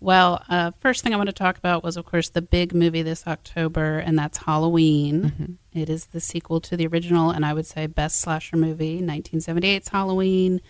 Well, 0.00 0.42
uh, 0.48 0.72
first 0.80 1.04
thing 1.04 1.14
I 1.14 1.16
want 1.16 1.28
to 1.28 1.32
talk 1.32 1.56
about 1.56 1.84
was, 1.84 1.96
of 1.96 2.04
course, 2.04 2.28
the 2.28 2.42
big 2.42 2.74
movie 2.74 3.02
this 3.02 3.24
October, 3.26 3.98
and 3.98 4.18
that's 4.18 4.38
Halloween. 4.38 5.58
It 5.72 5.88
is 5.88 6.06
the 6.06 6.20
sequel 6.20 6.60
to 6.62 6.76
the 6.76 6.88
original, 6.88 7.30
and 7.30 7.46
I 7.46 7.54
would 7.54 7.66
say 7.66 7.86
best 7.86 8.20
slasher 8.20 8.56
movie, 8.56 9.00
1978's 9.00 9.88
Halloween. 9.88 10.60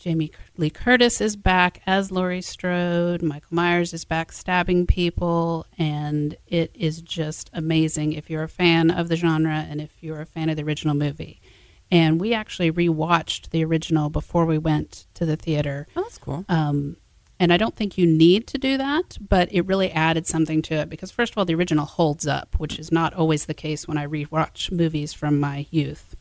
Jamie 0.00 0.32
Lee 0.56 0.70
Curtis 0.70 1.20
is 1.20 1.36
back 1.36 1.82
as 1.86 2.10
Laurie 2.10 2.40
Strode. 2.40 3.20
Michael 3.20 3.54
Myers 3.54 3.92
is 3.92 4.06
back 4.06 4.32
stabbing 4.32 4.86
people, 4.86 5.66
and 5.76 6.38
it 6.46 6.74
is 6.74 7.02
just 7.02 7.50
amazing 7.52 8.14
if 8.14 8.30
you're 8.30 8.42
a 8.42 8.48
fan 8.48 8.90
of 8.90 9.08
the 9.08 9.16
genre 9.16 9.66
and 9.68 9.78
if 9.78 10.02
you're 10.02 10.22
a 10.22 10.26
fan 10.26 10.48
of 10.48 10.56
the 10.56 10.62
original 10.62 10.94
movie. 10.94 11.42
And 11.90 12.18
we 12.18 12.32
actually 12.32 12.72
rewatched 12.72 13.50
the 13.50 13.62
original 13.62 14.08
before 14.08 14.46
we 14.46 14.56
went 14.56 15.06
to 15.14 15.26
the 15.26 15.36
theater. 15.36 15.86
Oh, 15.94 16.00
that's 16.02 16.16
cool. 16.16 16.46
Um, 16.48 16.96
and 17.38 17.52
I 17.52 17.58
don't 17.58 17.76
think 17.76 17.98
you 17.98 18.06
need 18.06 18.46
to 18.48 18.58
do 18.58 18.78
that, 18.78 19.18
but 19.20 19.52
it 19.52 19.66
really 19.66 19.90
added 19.90 20.26
something 20.26 20.62
to 20.62 20.76
it 20.76 20.88
because, 20.88 21.10
first 21.10 21.34
of 21.34 21.38
all, 21.38 21.44
the 21.44 21.54
original 21.54 21.84
holds 21.84 22.26
up, 22.26 22.54
which 22.58 22.78
is 22.78 22.90
not 22.90 23.12
always 23.12 23.44
the 23.44 23.54
case 23.54 23.86
when 23.86 23.98
I 23.98 24.06
rewatch 24.06 24.72
movies 24.72 25.12
from 25.12 25.38
my 25.38 25.66
youth. 25.70 26.16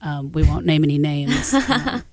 Um, 0.00 0.32
we 0.32 0.42
won't 0.42 0.64
name 0.64 0.84
any 0.84 0.96
names. 0.96 1.54
Um, 1.70 2.04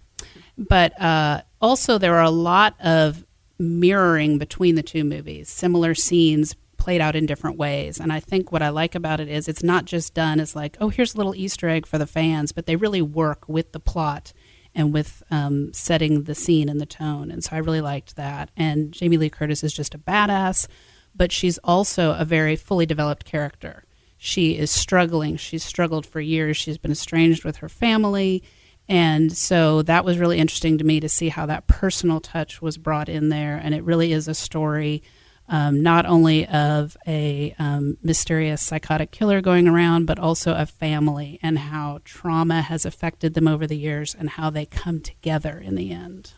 but 0.58 1.00
uh, 1.02 1.42
also, 1.62 1.98
there 1.98 2.16
are 2.16 2.24
a 2.24 2.30
lot 2.32 2.76
of 2.80 3.26
mirroring 3.60 4.38
between 4.38 4.76
the 4.76 4.84
two 4.84 5.04
movies, 5.04 5.50
similar 5.50 5.96
scenes 5.96 6.56
played 6.78 7.02
out 7.02 7.16
in 7.16 7.26
different 7.26 7.58
ways. 7.58 8.00
And 8.00 8.14
I 8.14 8.20
think 8.20 8.52
what 8.52 8.62
I 8.62 8.70
like 8.70 8.96
about 8.96 9.20
it 9.20 9.28
is 9.28 9.48
it's 9.48 9.64
not 9.64 9.86
just 9.86 10.14
done 10.14 10.40
as 10.40 10.56
like, 10.56 10.78
oh, 10.80 10.90
here's 10.90 11.16
a 11.16 11.18
little 11.18 11.36
Easter 11.36 11.68
egg 11.68 11.86
for 11.86 11.98
the 11.98 12.08
fans, 12.08 12.52
but 12.52 12.66
they 12.66 12.76
really 12.76 13.02
work 13.02 13.50
with 13.50 13.72
the 13.74 13.80
plot 13.80 14.32
and 14.74 14.94
with 14.94 15.24
um, 15.32 15.74
setting 15.74 16.24
the 16.24 16.36
scene 16.36 16.70
and 16.70 16.80
the 16.80 16.86
tone. 16.86 17.32
And 17.32 17.44
so 17.44 17.56
I 17.56 17.60
really 17.60 17.82
liked 17.82 18.16
that. 18.16 18.52
And 18.56 18.92
Jamie 18.92 19.18
Lee 19.18 19.30
Curtis 19.30 19.64
is 19.64 19.74
just 19.74 19.96
a 19.96 20.00
badass, 20.00 20.68
but 21.16 21.32
she's 21.32 21.58
also 21.60 22.14
a 22.14 22.24
very 22.24 22.56
fully 22.56 22.86
developed 22.86 23.26
character. 23.26 23.84
She 24.18 24.58
is 24.58 24.72
struggling. 24.72 25.36
She's 25.36 25.64
struggled 25.64 26.06
for 26.06 26.22
years. 26.22 26.58
She's 26.58 26.78
been 26.78 26.92
estranged 26.92 27.44
with 27.44 27.58
her 27.58 27.70
family. 27.70 28.44
And 28.90 29.36
so 29.36 29.82
that 29.84 30.06
was 30.06 30.18
really 30.18 30.38
interesting 30.38 30.78
to 30.78 30.84
me 30.84 31.00
to 31.00 31.10
see 31.10 31.30
how 31.30 31.46
that 31.48 31.68
personal 31.68 32.20
touch 32.20 32.62
was 32.62 32.78
brought 32.78 33.10
in 33.10 33.30
there. 33.30 33.58
And 33.62 33.76
it 33.76 33.84
really 33.84 34.14
is 34.14 34.28
a 34.28 34.34
story 34.34 35.04
um, 35.50 35.82
not 35.82 36.06
only 36.06 36.46
of 36.48 36.98
a 37.08 37.56
um, 37.58 37.98
mysterious 38.02 38.62
psychotic 38.62 39.12
killer 39.12 39.42
going 39.42 39.68
around, 39.68 40.06
but 40.06 40.20
also 40.20 40.54
a 40.54 40.66
family 40.66 41.40
and 41.42 41.58
how 41.58 42.00
trauma 42.04 42.62
has 42.62 42.86
affected 42.86 43.34
them 43.34 43.48
over 43.48 43.66
the 43.66 43.78
years 43.78 44.14
and 44.14 44.32
how 44.32 44.50
they 44.50 44.66
come 44.66 45.00
together 45.00 45.58
in 45.58 45.76
the 45.76 45.92
end. 45.92 46.34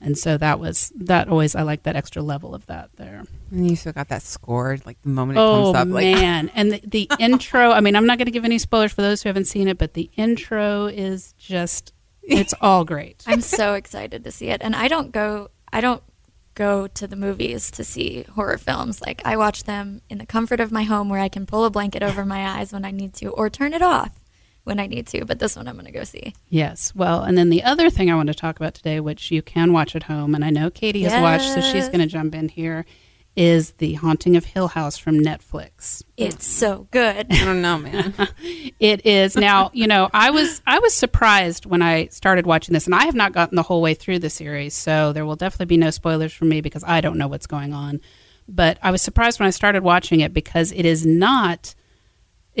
And 0.00 0.16
so 0.16 0.38
that 0.38 0.58
was 0.58 0.92
that 0.96 1.28
always 1.28 1.54
I 1.54 1.62
like 1.62 1.82
that 1.82 1.94
extra 1.94 2.22
level 2.22 2.54
of 2.54 2.66
that 2.66 2.90
there. 2.96 3.24
And 3.50 3.68
you 3.68 3.76
still 3.76 3.92
got 3.92 4.08
that 4.08 4.22
score, 4.22 4.78
like 4.86 5.00
the 5.02 5.10
moment 5.10 5.38
it 5.38 5.42
Oh 5.42 5.72
comes 5.72 5.76
up. 5.76 5.88
Like, 5.88 6.04
man! 6.04 6.50
and 6.54 6.72
the, 6.72 6.80
the 6.84 7.10
intro. 7.18 7.70
I 7.70 7.80
mean, 7.80 7.96
I'm 7.96 8.06
not 8.06 8.18
going 8.18 8.26
to 8.26 8.32
give 8.32 8.44
any 8.44 8.58
spoilers 8.58 8.92
for 8.92 9.02
those 9.02 9.22
who 9.22 9.28
haven't 9.28 9.46
seen 9.46 9.68
it, 9.68 9.76
but 9.76 9.94
the 9.94 10.10
intro 10.16 10.86
is 10.86 11.34
just 11.38 11.92
it's 12.22 12.54
all 12.60 12.84
great. 12.84 13.24
I'm 13.26 13.42
so 13.42 13.74
excited 13.74 14.24
to 14.24 14.30
see 14.30 14.48
it. 14.48 14.62
And 14.62 14.74
I 14.74 14.88
don't 14.88 15.12
go 15.12 15.50
I 15.72 15.80
don't 15.80 16.02
go 16.54 16.86
to 16.86 17.06
the 17.06 17.16
movies 17.16 17.70
to 17.72 17.84
see 17.84 18.24
horror 18.34 18.58
films. 18.58 19.00
Like 19.02 19.22
I 19.24 19.36
watch 19.36 19.64
them 19.64 20.00
in 20.08 20.18
the 20.18 20.26
comfort 20.26 20.60
of 20.60 20.72
my 20.72 20.84
home 20.84 21.08
where 21.08 21.20
I 21.20 21.28
can 21.28 21.46
pull 21.46 21.64
a 21.64 21.70
blanket 21.70 22.02
over 22.02 22.24
my 22.24 22.58
eyes 22.58 22.72
when 22.72 22.84
I 22.84 22.90
need 22.90 23.14
to 23.14 23.28
or 23.28 23.50
turn 23.50 23.74
it 23.74 23.82
off 23.82 24.19
when 24.70 24.80
I 24.80 24.86
need 24.86 25.06
to. 25.08 25.26
But 25.26 25.38
this 25.38 25.56
one 25.56 25.68
I'm 25.68 25.74
going 25.74 25.84
to 25.84 25.92
go 25.92 26.04
see. 26.04 26.32
Yes. 26.48 26.94
Well, 26.94 27.22
and 27.22 27.36
then 27.36 27.50
the 27.50 27.62
other 27.62 27.90
thing 27.90 28.10
I 28.10 28.14
want 28.14 28.28
to 28.28 28.34
talk 28.34 28.56
about 28.56 28.72
today, 28.72 29.00
which 29.00 29.30
you 29.30 29.42
can 29.42 29.74
watch 29.74 29.94
at 29.94 30.04
home, 30.04 30.34
and 30.34 30.44
I 30.44 30.50
know 30.50 30.70
Katie 30.70 31.02
has 31.02 31.20
watched, 31.20 31.52
so 31.52 31.60
she's 31.60 31.88
going 31.88 32.00
to 32.00 32.06
jump 32.06 32.34
in 32.34 32.48
here, 32.48 32.86
is 33.36 33.72
The 33.72 33.94
Haunting 33.94 34.36
of 34.36 34.44
Hill 34.44 34.68
House 34.68 34.96
from 34.96 35.18
Netflix. 35.18 36.02
It's 36.16 36.46
so 36.46 36.86
good. 36.90 37.26
I 37.30 37.44
don't 37.44 37.60
know, 37.60 37.78
man. 37.78 38.14
It 38.80 39.04
is 39.04 39.36
now. 39.36 39.70
You 39.74 39.86
know, 39.86 40.08
I 40.14 40.30
was 40.30 40.62
I 40.66 40.78
was 40.78 40.94
surprised 40.94 41.66
when 41.66 41.82
I 41.82 42.06
started 42.06 42.46
watching 42.46 42.72
this, 42.72 42.86
and 42.86 42.94
I 42.94 43.04
have 43.04 43.14
not 43.14 43.32
gotten 43.32 43.56
the 43.56 43.62
whole 43.62 43.82
way 43.82 43.92
through 43.92 44.20
the 44.20 44.30
series, 44.30 44.72
so 44.72 45.12
there 45.12 45.26
will 45.26 45.36
definitely 45.36 45.66
be 45.66 45.76
no 45.76 45.90
spoilers 45.90 46.32
for 46.32 46.46
me 46.46 46.62
because 46.62 46.82
I 46.86 47.02
don't 47.02 47.18
know 47.18 47.28
what's 47.28 47.46
going 47.46 47.74
on. 47.74 48.00
But 48.48 48.78
I 48.82 48.90
was 48.90 49.02
surprised 49.02 49.38
when 49.38 49.48
I 49.48 49.50
started 49.50 49.82
watching 49.82 50.20
it 50.20 50.32
because 50.32 50.72
it 50.72 50.86
is 50.86 51.04
not. 51.04 51.74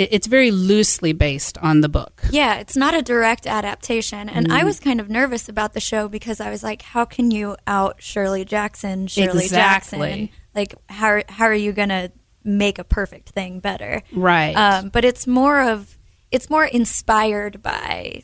It- 0.00 0.08
It's 0.12 0.26
very 0.26 0.50
loosely 0.50 1.12
based 1.12 1.58
on 1.58 1.80
the 1.80 1.88
book. 1.88 2.22
Yeah, 2.30 2.56
it's 2.56 2.76
not 2.76 2.94
a 2.94 3.02
direct 3.02 3.46
adaptation. 3.46 4.28
And 4.28 4.52
I 4.52 4.64
was 4.64 4.80
kind 4.80 5.00
of 5.00 5.08
nervous 5.10 5.48
about 5.48 5.72
the 5.74 5.80
show 5.80 6.08
because 6.08 6.40
I 6.40 6.50
was 6.50 6.62
like, 6.62 6.82
how 6.82 7.04
can 7.04 7.30
you 7.30 7.56
out 7.66 7.96
Shirley 8.02 8.44
Jackson, 8.44 9.06
Shirley 9.06 9.44
Exactly. 9.44 9.98
Jackson? 10.08 10.28
Like, 10.54 10.74
how, 10.88 11.22
how 11.28 11.44
are 11.44 11.54
you 11.54 11.72
going 11.72 11.90
to 11.90 12.10
make 12.42 12.78
a 12.78 12.84
perfect 12.84 13.30
thing 13.30 13.60
better? 13.60 14.02
Right. 14.12 14.54
Um, 14.54 14.88
but 14.88 15.04
it's 15.04 15.26
more 15.26 15.60
of, 15.60 15.96
it's 16.30 16.48
more 16.50 16.64
inspired 16.64 17.62
by, 17.62 18.22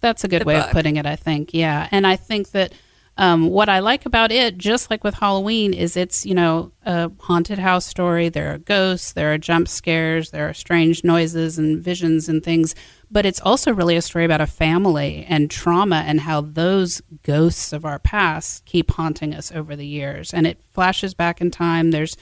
That's 0.00 0.24
a 0.24 0.28
good 0.28 0.44
way 0.44 0.56
book. 0.56 0.66
of 0.66 0.72
putting 0.72 0.96
it, 0.96 1.06
I 1.06 1.16
think. 1.16 1.52
Yeah. 1.52 1.88
And 1.90 2.06
I 2.06 2.16
think 2.16 2.50
that 2.52 2.72
um, 3.16 3.48
what 3.48 3.68
I 3.68 3.78
like 3.78 4.06
about 4.06 4.32
it, 4.32 4.58
just 4.58 4.90
like 4.90 5.04
with 5.04 5.14
Halloween, 5.14 5.72
is 5.72 5.96
it's, 5.96 6.26
you 6.26 6.34
know, 6.34 6.72
a 6.84 7.10
haunted 7.20 7.60
house 7.60 7.86
story. 7.86 8.28
There 8.28 8.52
are 8.52 8.58
ghosts, 8.58 9.12
there 9.12 9.32
are 9.32 9.38
jump 9.38 9.68
scares, 9.68 10.30
there 10.30 10.48
are 10.48 10.54
strange 10.54 11.04
noises 11.04 11.56
and 11.56 11.80
visions 11.80 12.28
and 12.28 12.42
things. 12.42 12.74
But 13.12 13.24
it's 13.24 13.40
also 13.40 13.72
really 13.72 13.94
a 13.94 14.02
story 14.02 14.24
about 14.24 14.40
a 14.40 14.46
family 14.48 15.24
and 15.28 15.48
trauma 15.48 16.02
and 16.06 16.20
how 16.22 16.40
those 16.40 17.02
ghosts 17.22 17.72
of 17.72 17.84
our 17.84 18.00
past 18.00 18.64
keep 18.64 18.90
haunting 18.90 19.32
us 19.32 19.52
over 19.52 19.76
the 19.76 19.86
years. 19.86 20.34
And 20.34 20.44
it 20.44 20.60
flashes 20.72 21.14
back 21.14 21.40
in 21.40 21.52
time. 21.52 21.92
There's 21.92 22.16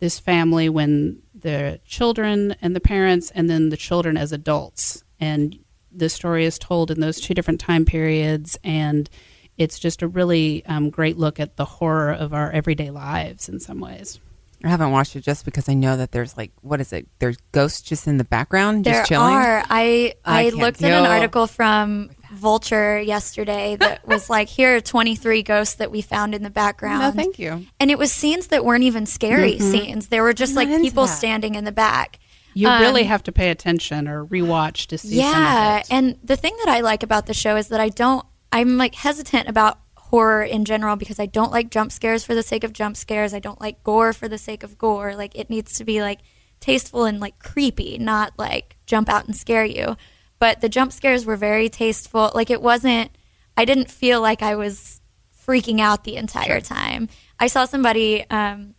this 0.00 0.18
family 0.18 0.70
when 0.70 1.20
the 1.34 1.78
children 1.84 2.56
and 2.62 2.74
the 2.74 2.80
parents, 2.80 3.30
and 3.32 3.50
then 3.50 3.68
the 3.68 3.76
children 3.76 4.16
as 4.16 4.32
adults. 4.32 5.04
And 5.20 5.58
the 5.92 6.08
story 6.08 6.46
is 6.46 6.58
told 6.58 6.90
in 6.90 7.00
those 7.00 7.20
two 7.20 7.34
different 7.34 7.60
time 7.60 7.84
periods. 7.84 8.58
And 8.64 9.10
it's 9.58 9.78
just 9.78 10.02
a 10.02 10.08
really 10.08 10.64
um, 10.66 10.88
great 10.90 11.18
look 11.18 11.38
at 11.40 11.56
the 11.56 11.64
horror 11.64 12.12
of 12.12 12.32
our 12.32 12.50
everyday 12.52 12.90
lives 12.90 13.48
in 13.48 13.60
some 13.60 13.80
ways. 13.80 14.18
I 14.64 14.68
haven't 14.68 14.90
watched 14.90 15.14
it 15.14 15.20
just 15.20 15.44
because 15.44 15.68
I 15.68 15.74
know 15.74 15.96
that 15.96 16.10
there's 16.10 16.36
like, 16.36 16.50
what 16.62 16.80
is 16.80 16.92
it? 16.92 17.06
There's 17.20 17.36
ghosts 17.52 17.80
just 17.80 18.08
in 18.08 18.16
the 18.18 18.24
background, 18.24 18.84
there 18.84 18.94
just 18.94 19.08
chilling. 19.08 19.32
are, 19.32 19.62
I, 19.68 20.14
I 20.24 20.38
I, 20.38 20.42
can't 20.50 20.56
looked 20.56 20.82
at 20.82 20.90
an 20.90 21.06
article 21.06 21.46
from 21.46 22.10
Vulture 22.32 22.98
yesterday 22.98 23.76
that 23.76 24.04
was 24.08 24.28
like, 24.28 24.48
here 24.48 24.76
are 24.76 24.80
23 24.80 25.44
ghosts 25.44 25.76
that 25.76 25.92
we 25.92 26.00
found 26.02 26.34
in 26.34 26.42
the 26.42 26.50
background. 26.50 27.00
No, 27.00 27.10
thank 27.12 27.38
you. 27.38 27.66
And 27.78 27.90
it 27.92 27.98
was 27.98 28.10
scenes 28.10 28.48
that 28.48 28.64
weren't 28.64 28.82
even 28.84 29.06
scary 29.06 29.58
scenes. 29.60 30.08
They 30.08 30.20
were 30.20 30.32
just 30.32 30.56
I'm 30.56 30.68
like 30.68 30.80
people 30.82 31.06
that. 31.06 31.12
standing 31.16 31.54
in 31.54 31.64
the 31.64 31.70
back. 31.72 32.18
You 32.54 32.66
Um, 32.68 32.80
really 32.80 33.04
have 33.04 33.22
to 33.24 33.32
pay 33.32 33.50
attention 33.50 34.08
or 34.08 34.24
rewatch 34.26 34.86
to 34.88 34.98
see 34.98 35.20
some 35.20 35.30
Yeah, 35.32 35.76
of 35.76 35.80
it. 35.82 35.86
and 35.92 36.18
the 36.24 36.34
thing 36.36 36.56
that 36.64 36.68
I 36.74 36.80
like 36.80 37.04
about 37.04 37.26
the 37.26 37.34
show 37.34 37.54
is 37.54 37.68
that 37.68 37.78
I 37.78 37.90
don't. 37.90 38.26
I'm 38.52 38.76
like 38.76 38.94
hesitant 38.94 39.48
about 39.48 39.78
horror 39.96 40.42
in 40.42 40.64
general 40.64 40.96
because 40.96 41.20
I 41.20 41.26
don't 41.26 41.52
like 41.52 41.70
jump 41.70 41.92
scares 41.92 42.24
for 42.24 42.34
the 42.34 42.42
sake 42.42 42.64
of 42.64 42.72
jump 42.72 42.96
scares. 42.96 43.34
I 43.34 43.40
don't 43.40 43.60
like 43.60 43.84
gore 43.84 44.12
for 44.12 44.28
the 44.28 44.38
sake 44.38 44.62
of 44.62 44.78
gore. 44.78 45.14
Like 45.14 45.34
it 45.36 45.50
needs 45.50 45.74
to 45.78 45.84
be 45.84 46.00
like 46.00 46.20
tasteful 46.60 47.04
and 47.04 47.20
like 47.20 47.38
creepy, 47.38 47.98
not 47.98 48.32
like 48.38 48.76
jump 48.86 49.08
out 49.08 49.26
and 49.26 49.36
scare 49.36 49.64
you. 49.64 49.96
But 50.38 50.60
the 50.60 50.68
jump 50.68 50.92
scares 50.92 51.26
were 51.26 51.36
very 51.36 51.68
tasteful. 51.68 52.30
Like 52.34 52.50
it 52.50 52.62
wasn't. 52.62 53.10
I 53.56 53.64
didn't 53.64 53.90
feel 53.90 54.20
like 54.20 54.42
I 54.42 54.54
was 54.54 55.00
freaking 55.46 55.80
out 55.80 56.04
the 56.04 56.16
entire 56.16 56.60
time. 56.60 57.08
I 57.40 57.48
saw 57.48 57.64
somebody 57.64 58.24
um, 58.30 58.74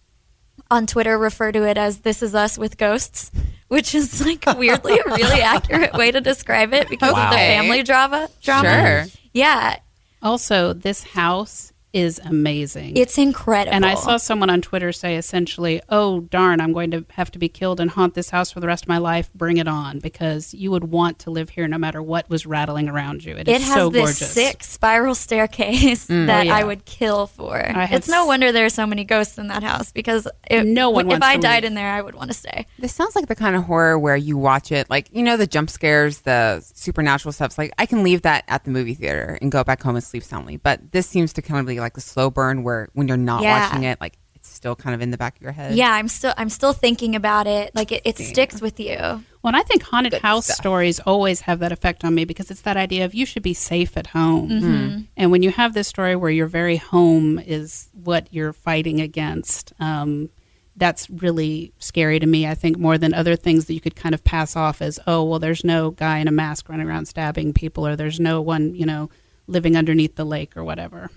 on 0.72 0.88
Twitter 0.88 1.18
refer 1.18 1.52
to 1.52 1.64
it 1.68 1.78
as 1.78 2.00
"This 2.00 2.24
is 2.24 2.34
us 2.34 2.58
with 2.58 2.78
ghosts," 2.78 3.30
which 3.68 3.94
is 3.94 4.26
like 4.26 4.46
weirdly 4.58 4.98
a 4.98 5.04
really 5.06 5.42
accurate 5.42 5.94
way 5.94 6.12
to 6.12 6.22
describe 6.22 6.74
it 6.74 6.90
because 6.90 7.12
of 7.12 7.30
the 7.32 7.38
family 7.38 7.84
drama. 7.84 8.30
Drama, 8.42 8.70
Sure. 8.70 9.20
Yeah, 9.34 9.78
Also, 10.22 10.74
this 10.74 11.04
house 11.04 11.69
is 11.92 12.20
amazing. 12.24 12.96
it's 12.98 13.18
incredible. 13.18 13.74
and 13.76 13.86
I 13.86 13.96
saw 13.96 14.18
someone 14.18 14.50
on 14.50 14.62
Twitter 14.62 14.92
say 14.92 15.16
essentially, 15.16 15.82
"Oh 15.90 16.20
darn, 16.22 16.62
I'm 16.62 16.72
going 16.74 16.92
to 16.92 17.06
have 17.12 17.32
to 17.32 17.40
be 17.40 17.50
killed 17.50 17.80
and 17.80 17.90
haunt 17.90 18.14
this 18.14 18.30
house 18.30 18.52
for 18.52 18.60
the 18.60 18.68
rest 18.68 18.84
of 18.84 18.90
my 18.90 19.00
life. 19.00 19.32
Bring 19.34 19.58
it 19.58 19.68
on!" 19.68 20.00
Because 20.00 20.54
you 20.54 20.70
would 20.72 20.86
want 20.92 21.20
to 21.20 21.32
live 21.32 21.50
here 21.50 21.68
no 21.68 21.78
matter 21.78 22.02
what 22.02 22.30
was 22.30 22.46
rattling 22.46 22.88
around 22.90 23.24
you. 23.26 23.36
It 23.36 23.48
is 23.48 23.56
it 23.56 23.62
has 23.64 23.74
so 23.74 23.90
this 23.90 24.02
gorgeous. 24.02 24.32
sick 24.32 24.64
spiral 24.64 25.16
staircase 25.16 26.06
mm. 26.08 26.28
that 26.28 26.40
Oh, 26.42 26.44
yeah. 26.44 26.56
I 26.56 26.64
would 26.64 26.86
kill 26.86 27.28
for. 27.28 27.58
Have 27.58 27.92
it's 27.92 28.08
no 28.08 28.26
wonder 28.26 28.52
there 28.52 28.66
are 28.66 28.70
so 28.70 28.86
many 28.86 29.04
ghosts 29.04 29.38
in 29.38 29.48
that 29.48 29.64
house 29.64 29.92
because 29.92 30.28
if, 30.50 30.66
No 30.66 30.90
one 30.90 31.06
if 31.06 31.10
wants 31.10 31.26
I 31.26 31.36
to 31.36 31.42
died 31.42 31.64
leave. 31.64 31.70
in 31.72 31.74
there, 31.76 31.92
I 31.92 32.02
would 32.02 32.16
want 32.16 32.30
to 32.30 32.38
stay. 32.38 32.66
This 32.78 32.94
sounds 32.94 33.16
like 33.16 33.28
the 33.28 33.36
kind 33.36 33.56
of 33.56 33.64
horror 33.64 33.98
where 33.98 34.16
you 34.16 34.38
watch 34.38 34.72
it, 34.72 34.90
like 34.90 35.10
you 35.12 35.24
know, 35.24 35.38
the 35.38 35.48
jump 35.48 35.70
scares, 35.70 36.22
the 36.22 36.64
supernatural 36.76 37.32
stuff's 37.32 37.58
like 37.58 37.72
I 37.78 37.86
can 37.86 38.04
leave 38.04 38.22
that 38.22 38.44
at 38.48 38.64
the 38.64 38.72
movie 38.72 38.94
theater 38.94 39.38
and 39.42 39.52
go 39.52 39.64
back 39.64 39.82
home 39.82 39.96
and 39.96 40.04
sleep 40.04 40.24
soundly. 40.24 40.58
But 40.58 40.92
this 40.92 41.08
seems 41.08 41.34
to 41.34 41.42
kind 41.42 41.60
of 41.60 41.66
be 41.66 41.79
like 41.82 41.94
the 41.94 42.02
slow 42.02 42.30
burn, 42.30 42.64
where 42.64 42.90
when 42.94 43.08
you're 43.08 43.18
not 43.18 43.42
Yeah. 43.44 43.68
watching 43.68 43.84
it, 43.84 44.00
like 44.02 44.18
it's 44.36 44.50
still 44.50 44.76
kind 44.76 44.96
of 44.96 45.02
in 45.02 45.12
the 45.12 45.18
back 45.18 45.36
of 45.36 45.42
your 45.42 45.52
head. 45.52 45.76
Yeah, 45.76 45.92
I'm 45.92 46.08
still 46.08 46.34
I'm 46.38 46.50
still 46.50 46.74
thinking 46.74 47.16
about 47.16 47.46
it. 47.48 47.76
Like 47.76 47.92
it, 47.92 48.02
it 48.06 48.18
sticks 48.18 48.62
with 48.62 48.80
you. 48.80 48.96
Well, 48.98 49.54
and 49.54 49.56
I 49.56 49.64
think 49.64 49.84
haunted 49.84 50.12
Good 50.14 50.22
house 50.22 50.46
stuff. 50.46 50.58
stories 50.58 51.00
always 51.02 51.42
have 51.42 51.60
that 51.60 51.72
effect 51.72 52.04
on 52.04 52.14
me 52.16 52.26
because 52.26 52.52
it's 52.52 52.62
that 52.62 52.76
idea 52.78 53.06
of 53.06 53.14
you 53.14 53.26
should 53.26 53.44
be 53.44 53.54
safe 53.54 53.96
at 53.98 54.08
home. 54.08 54.50
Mm-hmm. 54.50 55.00
And 55.18 55.32
when 55.32 55.44
you 55.44 55.52
have 55.52 55.74
this 55.74 55.88
story 55.88 56.16
where 56.16 56.32
your 56.32 56.48
very 56.48 56.76
home 56.78 57.40
is 57.40 57.90
what 57.94 58.28
you're 58.32 58.52
fighting 58.54 59.00
against, 59.00 59.72
um, 59.80 60.30
that's 60.76 61.10
really 61.10 61.74
scary 61.80 62.20
to 62.20 62.26
me. 62.26 62.48
I 62.48 62.54
think 62.54 62.78
more 62.78 62.98
than 62.98 63.14
other 63.14 63.36
things 63.38 63.66
that 63.66 63.74
you 63.74 63.82
could 63.82 63.96
kind 63.96 64.14
of 64.16 64.24
pass 64.24 64.56
off 64.56 64.82
as, 64.82 65.00
oh, 65.08 65.24
well, 65.24 65.40
there's 65.40 65.64
no 65.64 65.92
guy 65.92 66.20
in 66.20 66.28
a 66.28 66.32
mask 66.32 66.68
running 66.70 66.88
around 66.88 67.06
stabbing 67.08 67.54
people, 67.54 67.86
or 67.88 67.96
there's 67.98 68.20
no 68.20 68.42
one, 68.42 68.76
you 68.76 68.86
know, 68.86 69.10
living 69.48 69.76
underneath 69.76 70.16
the 70.16 70.26
lake 70.26 70.56
or 70.56 70.64
whatever. 70.64 71.10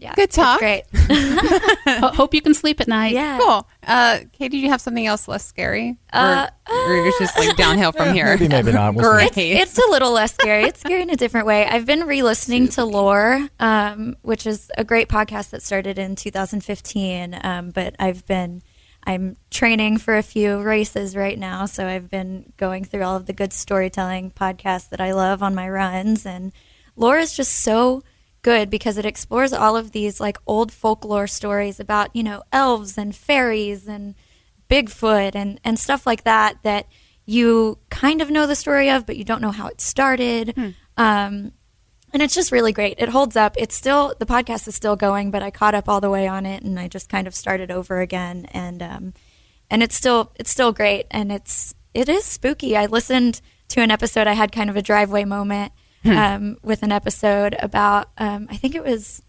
Yeah, 0.00 0.14
Good 0.14 0.24
it's 0.24 0.36
talk. 0.36 0.58
Great. 0.60 0.84
Ho- 0.94 2.08
hope 2.14 2.32
you 2.32 2.40
can 2.40 2.54
sleep 2.54 2.80
at 2.80 2.88
night. 2.88 3.12
Yeah. 3.12 3.38
Cool. 3.38 3.68
Uh, 3.86 4.20
Kate, 4.32 4.50
did 4.50 4.58
you 4.58 4.70
have 4.70 4.80
something 4.80 5.06
else 5.06 5.28
less 5.28 5.44
scary? 5.44 5.98
Uh, 6.12 6.46
or, 6.70 6.74
or 6.76 7.06
it's 7.06 7.18
just 7.18 7.38
like 7.38 7.54
downhill 7.56 7.92
from 7.92 8.14
here? 8.14 8.24
Maybe, 8.24 8.48
maybe 8.48 8.72
not. 8.72 8.94
We'll 8.94 9.04
see. 9.04 9.32
Great. 9.34 9.60
It's 9.60 9.76
a 9.78 9.90
little 9.90 10.12
less 10.12 10.32
scary. 10.32 10.64
It's 10.64 10.80
scary 10.80 11.02
in 11.02 11.10
a 11.10 11.16
different 11.16 11.46
way. 11.46 11.66
I've 11.66 11.84
been 11.84 12.06
re-listening 12.06 12.68
to 12.68 12.84
Lore, 12.86 13.46
um, 13.60 14.16
which 14.22 14.46
is 14.46 14.70
a 14.78 14.84
great 14.84 15.08
podcast 15.08 15.50
that 15.50 15.62
started 15.62 15.98
in 15.98 16.16
2015. 16.16 17.38
Um, 17.42 17.70
but 17.70 17.94
I've 17.98 18.24
been, 18.26 18.62
I'm 19.04 19.36
training 19.50 19.98
for 19.98 20.16
a 20.16 20.22
few 20.22 20.62
races 20.62 21.14
right 21.14 21.38
now, 21.38 21.66
so 21.66 21.86
I've 21.86 22.08
been 22.10 22.52
going 22.56 22.84
through 22.84 23.02
all 23.02 23.16
of 23.16 23.26
the 23.26 23.32
good 23.34 23.52
storytelling 23.52 24.30
podcasts 24.30 24.88
that 24.90 25.00
I 25.00 25.12
love 25.12 25.42
on 25.42 25.54
my 25.54 25.68
runs, 25.68 26.24
and 26.24 26.52
Lore 26.96 27.18
is 27.18 27.34
just 27.36 27.52
so 27.62 28.02
good 28.42 28.70
because 28.70 28.98
it 28.98 29.06
explores 29.06 29.52
all 29.52 29.76
of 29.76 29.92
these 29.92 30.20
like 30.20 30.38
old 30.46 30.72
folklore 30.72 31.26
stories 31.26 31.78
about 31.78 32.14
you 32.14 32.22
know 32.22 32.42
elves 32.52 32.96
and 32.96 33.14
fairies 33.14 33.86
and 33.86 34.14
Bigfoot 34.70 35.34
and, 35.34 35.60
and 35.64 35.78
stuff 35.78 36.06
like 36.06 36.24
that 36.24 36.62
that 36.62 36.86
you 37.26 37.78
kind 37.90 38.22
of 38.22 38.30
know 38.30 38.46
the 38.46 38.54
story 38.54 38.88
of, 38.88 39.04
but 39.04 39.16
you 39.16 39.24
don't 39.24 39.42
know 39.42 39.50
how 39.50 39.66
it 39.66 39.80
started. 39.80 40.56
Um, 40.96 41.52
and 42.12 42.22
it's 42.22 42.34
just 42.34 42.52
really 42.52 42.72
great. 42.72 42.96
It 42.98 43.08
holds 43.08 43.36
up. 43.36 43.54
It's 43.58 43.74
still 43.74 44.14
the 44.18 44.26
podcast 44.26 44.66
is 44.68 44.74
still 44.74 44.96
going, 44.96 45.30
but 45.30 45.42
I 45.42 45.50
caught 45.50 45.74
up 45.74 45.88
all 45.88 46.00
the 46.00 46.10
way 46.10 46.26
on 46.26 46.44
it, 46.46 46.62
and 46.62 46.78
I 46.78 46.88
just 46.88 47.08
kind 47.08 47.26
of 47.26 47.34
started 47.34 47.70
over 47.70 48.00
again. 48.00 48.46
And 48.52 48.82
um, 48.82 49.14
and 49.70 49.82
it's 49.82 49.94
still 49.94 50.32
it's 50.36 50.50
still 50.50 50.72
great, 50.72 51.06
and 51.10 51.30
it's 51.30 51.74
it 51.94 52.08
is 52.08 52.24
spooky. 52.24 52.76
I 52.76 52.86
listened 52.86 53.40
to 53.68 53.80
an 53.80 53.90
episode. 53.90 54.26
I 54.26 54.32
had 54.32 54.50
kind 54.50 54.70
of 54.70 54.76
a 54.76 54.82
driveway 54.82 55.24
moment 55.24 55.72
um, 56.04 56.56
with 56.62 56.82
an 56.82 56.92
episode 56.92 57.56
about 57.58 58.08
um, 58.18 58.46
I 58.50 58.56
think 58.56 58.74
it 58.74 58.84
was 58.84 59.22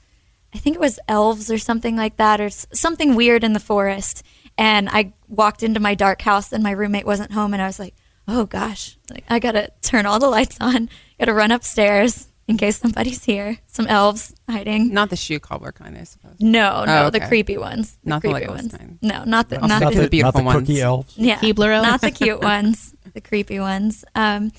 I 0.54 0.58
think 0.58 0.76
it 0.76 0.80
was 0.80 1.00
elves 1.08 1.50
or 1.50 1.58
something 1.58 1.96
like 1.96 2.18
that, 2.18 2.42
or 2.42 2.50
something 2.50 3.16
weird 3.16 3.44
in 3.44 3.54
the 3.54 3.60
forest. 3.60 4.24
And 4.58 4.90
I 4.90 5.14
walked 5.30 5.64
into 5.64 5.80
my 5.80 5.96
dark 5.96 6.22
house, 6.22 6.52
and 6.52 6.62
my 6.64 6.72
roommate 6.72 7.06
wasn't 7.06 7.32
home, 7.32 7.54
and 7.54 7.62
I 7.62 7.68
was 7.68 7.80
like, 7.80 7.96
"Oh 8.28 8.46
gosh, 8.46 8.98
like 9.10 9.24
I 9.30 9.40
gotta 9.40 9.70
turn 9.82 10.06
all 10.06 10.20
the 10.20 10.28
lights 10.30 10.58
on, 10.60 10.90
gotta 11.20 11.34
run 11.34 11.52
upstairs 11.52 12.28
in 12.50 12.58
case 12.58 12.78
somebody's 12.78 13.24
here. 13.24 13.60
Some 13.68 13.88
elves 13.88 14.36
hiding." 14.50 14.94
Not 14.94 15.10
the 15.10 15.16
shoe 15.16 15.40
cobbler 15.40 15.72
kind, 15.72 15.98
I 15.98 16.04
suppose. 16.04 16.36
No, 16.42 16.84
no, 16.84 17.06
Oh, 17.06 17.10
the 17.10 17.22
creepy 17.22 17.58
ones. 17.58 17.98
The 18.04 18.10
Not 18.10 18.22
the 18.24 18.32
creepy 18.32 18.46
Legos 18.48 18.50
ones. 18.56 18.76
kind. 18.78 19.00
No, 19.02 19.24
not 19.24 19.48
the 19.48 19.58
not, 19.60 19.80
not 19.80 19.94
the, 19.94 20.02
the, 20.02 20.10
beautiful 20.10 20.44
not 20.44 20.54
the 20.54 20.60
cookie 20.60 20.74
ones. 20.74 20.82
elves. 20.84 21.14
yeah, 21.18 21.38
Keebler 21.38 21.74
elves? 21.76 21.88
not 21.90 22.02
the 22.02 22.12
cute 22.12 22.42
ones, 22.44 22.94
the 23.14 23.22
creepy 23.22 23.60
ones. 23.62 24.04
Um, 24.16 24.52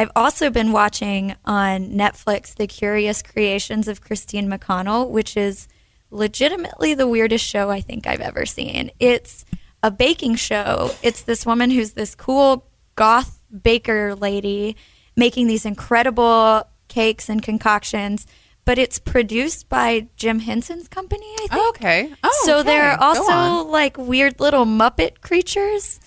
I've 0.00 0.10
also 0.16 0.48
been 0.48 0.72
watching 0.72 1.36
on 1.44 1.90
Netflix 1.90 2.54
the 2.54 2.66
Curious 2.66 3.20
Creations 3.20 3.86
of 3.86 4.00
Christine 4.00 4.48
McConnell, 4.48 5.10
which 5.10 5.36
is 5.36 5.68
legitimately 6.10 6.94
the 6.94 7.06
weirdest 7.06 7.44
show 7.44 7.68
I 7.68 7.82
think 7.82 8.06
I've 8.06 8.22
ever 8.22 8.46
seen. 8.46 8.92
It's 8.98 9.44
a 9.82 9.90
baking 9.90 10.36
show. 10.36 10.92
It's 11.02 11.20
this 11.20 11.44
woman 11.44 11.70
who's 11.70 11.92
this 11.92 12.14
cool 12.14 12.66
goth 12.94 13.44
baker 13.62 14.14
lady 14.14 14.74
making 15.16 15.48
these 15.48 15.66
incredible 15.66 16.66
cakes 16.88 17.28
and 17.28 17.42
concoctions, 17.42 18.26
but 18.64 18.78
it's 18.78 18.98
produced 18.98 19.68
by 19.68 20.08
Jim 20.16 20.38
Henson's 20.38 20.88
company, 20.88 21.26
I 21.40 21.46
think. 21.46 21.52
Oh, 21.52 21.72
okay. 21.76 22.10
Oh, 22.24 22.42
so 22.46 22.60
okay. 22.60 22.70
there 22.70 22.90
are 22.90 22.98
also 22.98 23.68
like 23.68 23.98
weird 23.98 24.40
little 24.40 24.64
Muppet 24.64 25.20
creatures. 25.20 26.00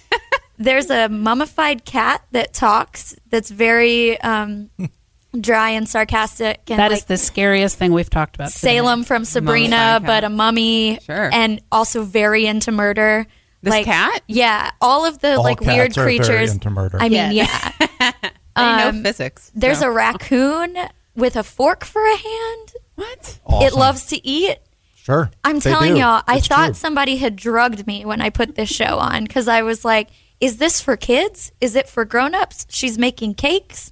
There's 0.57 0.89
a 0.89 1.09
mummified 1.09 1.85
cat 1.85 2.23
that 2.31 2.53
talks. 2.53 3.15
That's 3.29 3.49
very 3.49 4.19
um, 4.21 4.69
dry 5.39 5.71
and 5.71 5.87
sarcastic. 5.89 6.61
And 6.69 6.79
That 6.79 6.91
like 6.91 6.99
is 6.99 7.05
the 7.05 7.17
scariest 7.17 7.77
thing 7.77 7.91
we've 7.93 8.09
talked 8.09 8.35
about. 8.35 8.51
today. 8.51 8.75
Salem 8.77 9.03
from 9.03 9.25
Sabrina, 9.25 9.75
Mummified 9.99 10.05
but 10.05 10.23
a 10.23 10.29
mummy, 10.29 10.99
Sure. 11.05 11.29
and 11.33 11.61
also 11.71 12.03
very 12.03 12.45
into 12.45 12.71
murder. 12.71 13.25
This 13.61 13.71
like, 13.71 13.85
cat? 13.85 14.21
Yeah, 14.27 14.71
all 14.81 15.05
of 15.05 15.19
the 15.19 15.35
All 15.35 15.43
like 15.43 15.59
cats 15.59 15.67
weird 15.67 15.91
are 15.97 16.03
very 16.03 16.17
creatures. 16.19 16.51
into 16.51 16.69
murder. 16.69 16.97
I 16.99 17.09
mean, 17.09 17.31
Yes. 17.31 17.73
yeah. 17.99 18.11
I 18.55 18.83
know 18.83 18.89
Um, 18.89 19.03
physics. 19.03 19.51
There's 19.55 19.79
so- 19.79 19.87
a 19.87 19.91
raccoon 19.91 20.77
with 21.15 21.35
a 21.35 21.43
fork 21.43 21.83
for 21.85 22.03
a 22.05 22.15
hand. 22.17 22.73
what? 22.95 23.39
It 23.63 23.73
loves 23.73 24.05
to 24.07 24.27
eat. 24.27 24.57
Sure. 24.95 25.31
I'm 25.43 25.59
telling 25.59 25.95
do. 25.95 25.99
y'all, 25.99 26.23
I 26.27 26.39
thought 26.39 26.65
true. 26.67 26.73
somebody 26.75 27.17
had 27.17 27.35
drugged 27.35 27.85
me 27.87 28.05
when 28.05 28.21
I 28.21 28.29
put 28.29 28.55
this 28.55 28.69
show 28.69 28.99
on 28.99 29.23
because 29.23 29.47
I 29.47 29.61
was 29.63 29.83
like, 29.83 30.09
is 30.43 30.57
this 30.57 30.81
for 30.81 30.97
kids? 30.97 31.53
Is 31.61 31.73
it 31.77 31.87
for 31.87 32.03
grown-ups? 32.03 32.65
She's 32.69 32.97
making 32.97 33.35
cakes. 33.35 33.91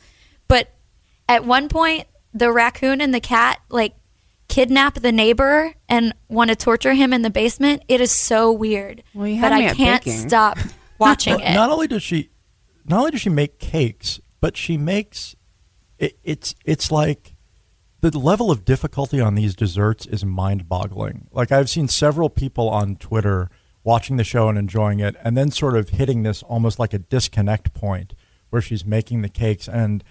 But 0.50 0.70
at 1.30 1.46
one 1.46 1.70
point, 1.70 2.08
the 2.34 2.52
raccoon 2.52 3.00
and 3.00 3.14
the 3.14 3.22
cat 3.22 3.62
like 3.70 3.94
kidnap 4.50 4.96
the 4.96 5.14
neighbor 5.14 5.74
and 5.88 6.14
want 6.28 6.50
to 6.50 6.56
torture 6.58 6.94
him 6.94 7.14
in 7.14 7.22
the 7.22 7.30
basement. 7.30 7.84
It 7.88 8.02
is 8.02 8.12
so 8.12 8.52
weird. 8.52 9.02
Well, 9.14 9.34
but 9.40 9.54
I 9.54 9.74
can't 9.74 10.04
baking. 10.04 10.28
stop 10.28 10.58
watching 11.00 11.36
Well, 11.38 11.46
it. 11.46 11.54
Not 11.54 11.70
only 11.70 11.88
does 11.88 12.04
she, 12.04 12.30
not 12.86 13.00
only 13.00 13.12
does 13.12 13.22
she 13.22 13.30
make 13.30 13.58
cakes, 13.60 14.20
but 14.42 14.58
she 14.58 14.76
makes 14.76 15.38
it, 16.00 16.18
it's 16.26 16.54
it's 16.66 16.92
like 16.92 17.34
the 18.02 18.18
level 18.20 18.52
of 18.52 18.66
difficulty 18.66 19.22
on 19.22 19.36
these 19.36 19.56
desserts 19.56 20.06
is 20.06 20.26
mind-boggling. 20.26 21.30
Like 21.32 21.54
I've 21.54 21.70
seen 21.70 21.88
several 21.88 22.30
people 22.30 22.68
on 22.68 22.98
Twitter 22.98 23.50
watching 23.84 24.18
the 24.18 24.24
show 24.24 24.48
and 24.50 24.58
enjoying 24.58 25.00
it, 25.00 25.16
and 25.24 25.36
then 25.36 25.52
sort 25.52 25.76
of 25.76 25.90
hitting 25.90 26.24
this 26.24 26.44
almost 26.44 26.80
like 26.80 26.94
a 26.94 27.00
disconnect 27.00 27.74
point 27.74 28.14
where 28.50 28.62
she's 28.62 28.86
making 28.86 29.22
the 29.22 29.30
cakes. 29.30 29.68
And 29.68 30.04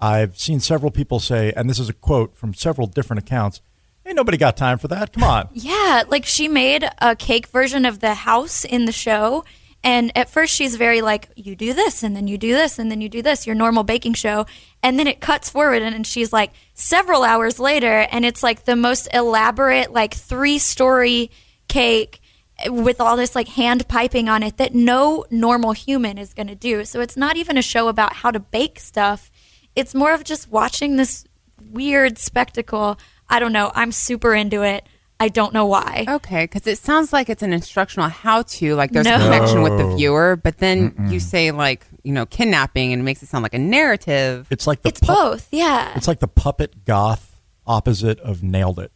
I've 0.00 0.38
seen 0.38 0.60
several 0.60 0.90
people 0.90 1.20
say, 1.20 1.52
and 1.54 1.68
this 1.68 1.78
is 1.78 1.88
a 1.88 1.92
quote 1.94 2.36
from 2.36 2.54
several 2.54 2.86
different 2.86 3.22
accounts. 3.22 3.60
Ain't 4.06 4.16
nobody 4.16 4.38
got 4.38 4.56
time 4.56 4.78
for 4.78 4.88
that. 4.88 5.12
Come 5.12 5.24
on. 5.24 5.48
Yeah, 5.54 6.04
like 6.08 6.24
she 6.24 6.48
made 6.48 6.88
a 6.98 7.14
cake 7.14 7.48
version 7.48 7.84
of 7.84 8.00
the 8.00 8.14
house 8.14 8.64
in 8.64 8.86
the 8.86 8.92
show. 8.92 9.44
And 9.82 10.16
at 10.16 10.28
first, 10.28 10.54
she's 10.54 10.76
very 10.76 11.00
like, 11.00 11.30
you 11.36 11.56
do 11.56 11.72
this, 11.72 12.02
and 12.02 12.14
then 12.14 12.28
you 12.28 12.36
do 12.36 12.52
this, 12.54 12.78
and 12.78 12.90
then 12.90 13.00
you 13.00 13.08
do 13.08 13.22
this, 13.22 13.46
your 13.46 13.56
normal 13.56 13.82
baking 13.82 14.12
show. 14.12 14.44
And 14.82 14.98
then 14.98 15.06
it 15.06 15.20
cuts 15.20 15.48
forward, 15.48 15.82
and, 15.82 15.94
and 15.94 16.06
she's 16.06 16.32
like, 16.34 16.52
several 16.74 17.24
hours 17.24 17.58
later, 17.58 18.06
and 18.10 18.24
it's 18.24 18.42
like 18.42 18.66
the 18.66 18.76
most 18.76 19.08
elaborate, 19.12 19.90
like 19.90 20.12
three 20.12 20.58
story 20.58 21.30
cake 21.68 22.19
with 22.68 23.00
all 23.00 23.16
this 23.16 23.34
like 23.34 23.48
hand 23.48 23.86
piping 23.88 24.28
on 24.28 24.42
it 24.42 24.56
that 24.58 24.74
no 24.74 25.24
normal 25.30 25.72
human 25.72 26.18
is 26.18 26.34
going 26.34 26.46
to 26.48 26.54
do. 26.54 26.84
So 26.84 27.00
it's 27.00 27.16
not 27.16 27.36
even 27.36 27.56
a 27.56 27.62
show 27.62 27.88
about 27.88 28.14
how 28.14 28.30
to 28.30 28.40
bake 28.40 28.78
stuff. 28.80 29.30
It's 29.76 29.94
more 29.94 30.12
of 30.12 30.24
just 30.24 30.50
watching 30.50 30.96
this 30.96 31.24
weird 31.70 32.18
spectacle. 32.18 32.98
I 33.28 33.38
don't 33.38 33.52
know. 33.52 33.70
I'm 33.74 33.92
super 33.92 34.34
into 34.34 34.62
it. 34.62 34.84
I 35.22 35.28
don't 35.28 35.52
know 35.52 35.66
why. 35.66 36.06
Okay, 36.08 36.44
because 36.44 36.66
it 36.66 36.78
sounds 36.78 37.12
like 37.12 37.28
it's 37.28 37.42
an 37.42 37.52
instructional 37.52 38.08
how-to, 38.08 38.74
like 38.74 38.90
there's 38.92 39.04
No. 39.04 39.16
a 39.16 39.18
connection 39.18 39.60
with 39.62 39.76
the 39.76 39.94
viewer, 39.94 40.34
but 40.42 40.56
then 40.58 40.94
you 41.10 41.20
say 41.20 41.50
like 41.50 41.86
you 42.02 42.12
know 42.12 42.24
kidnapping, 42.24 42.94
and 42.94 43.00
it 43.00 43.04
makes 43.04 43.22
it 43.22 43.28
sound 43.28 43.42
like 43.42 43.52
a 43.52 43.58
narrative. 43.58 44.46
It's 44.50 44.66
like 44.66 44.80
the 44.80 44.88
It's 44.88 45.00
pu- 45.00 45.08
both. 45.08 45.48
Yeah. 45.52 45.92
It's 45.94 46.08
like 46.08 46.20
the 46.20 46.26
puppet 46.28 46.86
goth 46.86 47.38
opposite 47.66 48.18
of 48.20 48.42
nailed 48.42 48.78
it. 48.78 48.92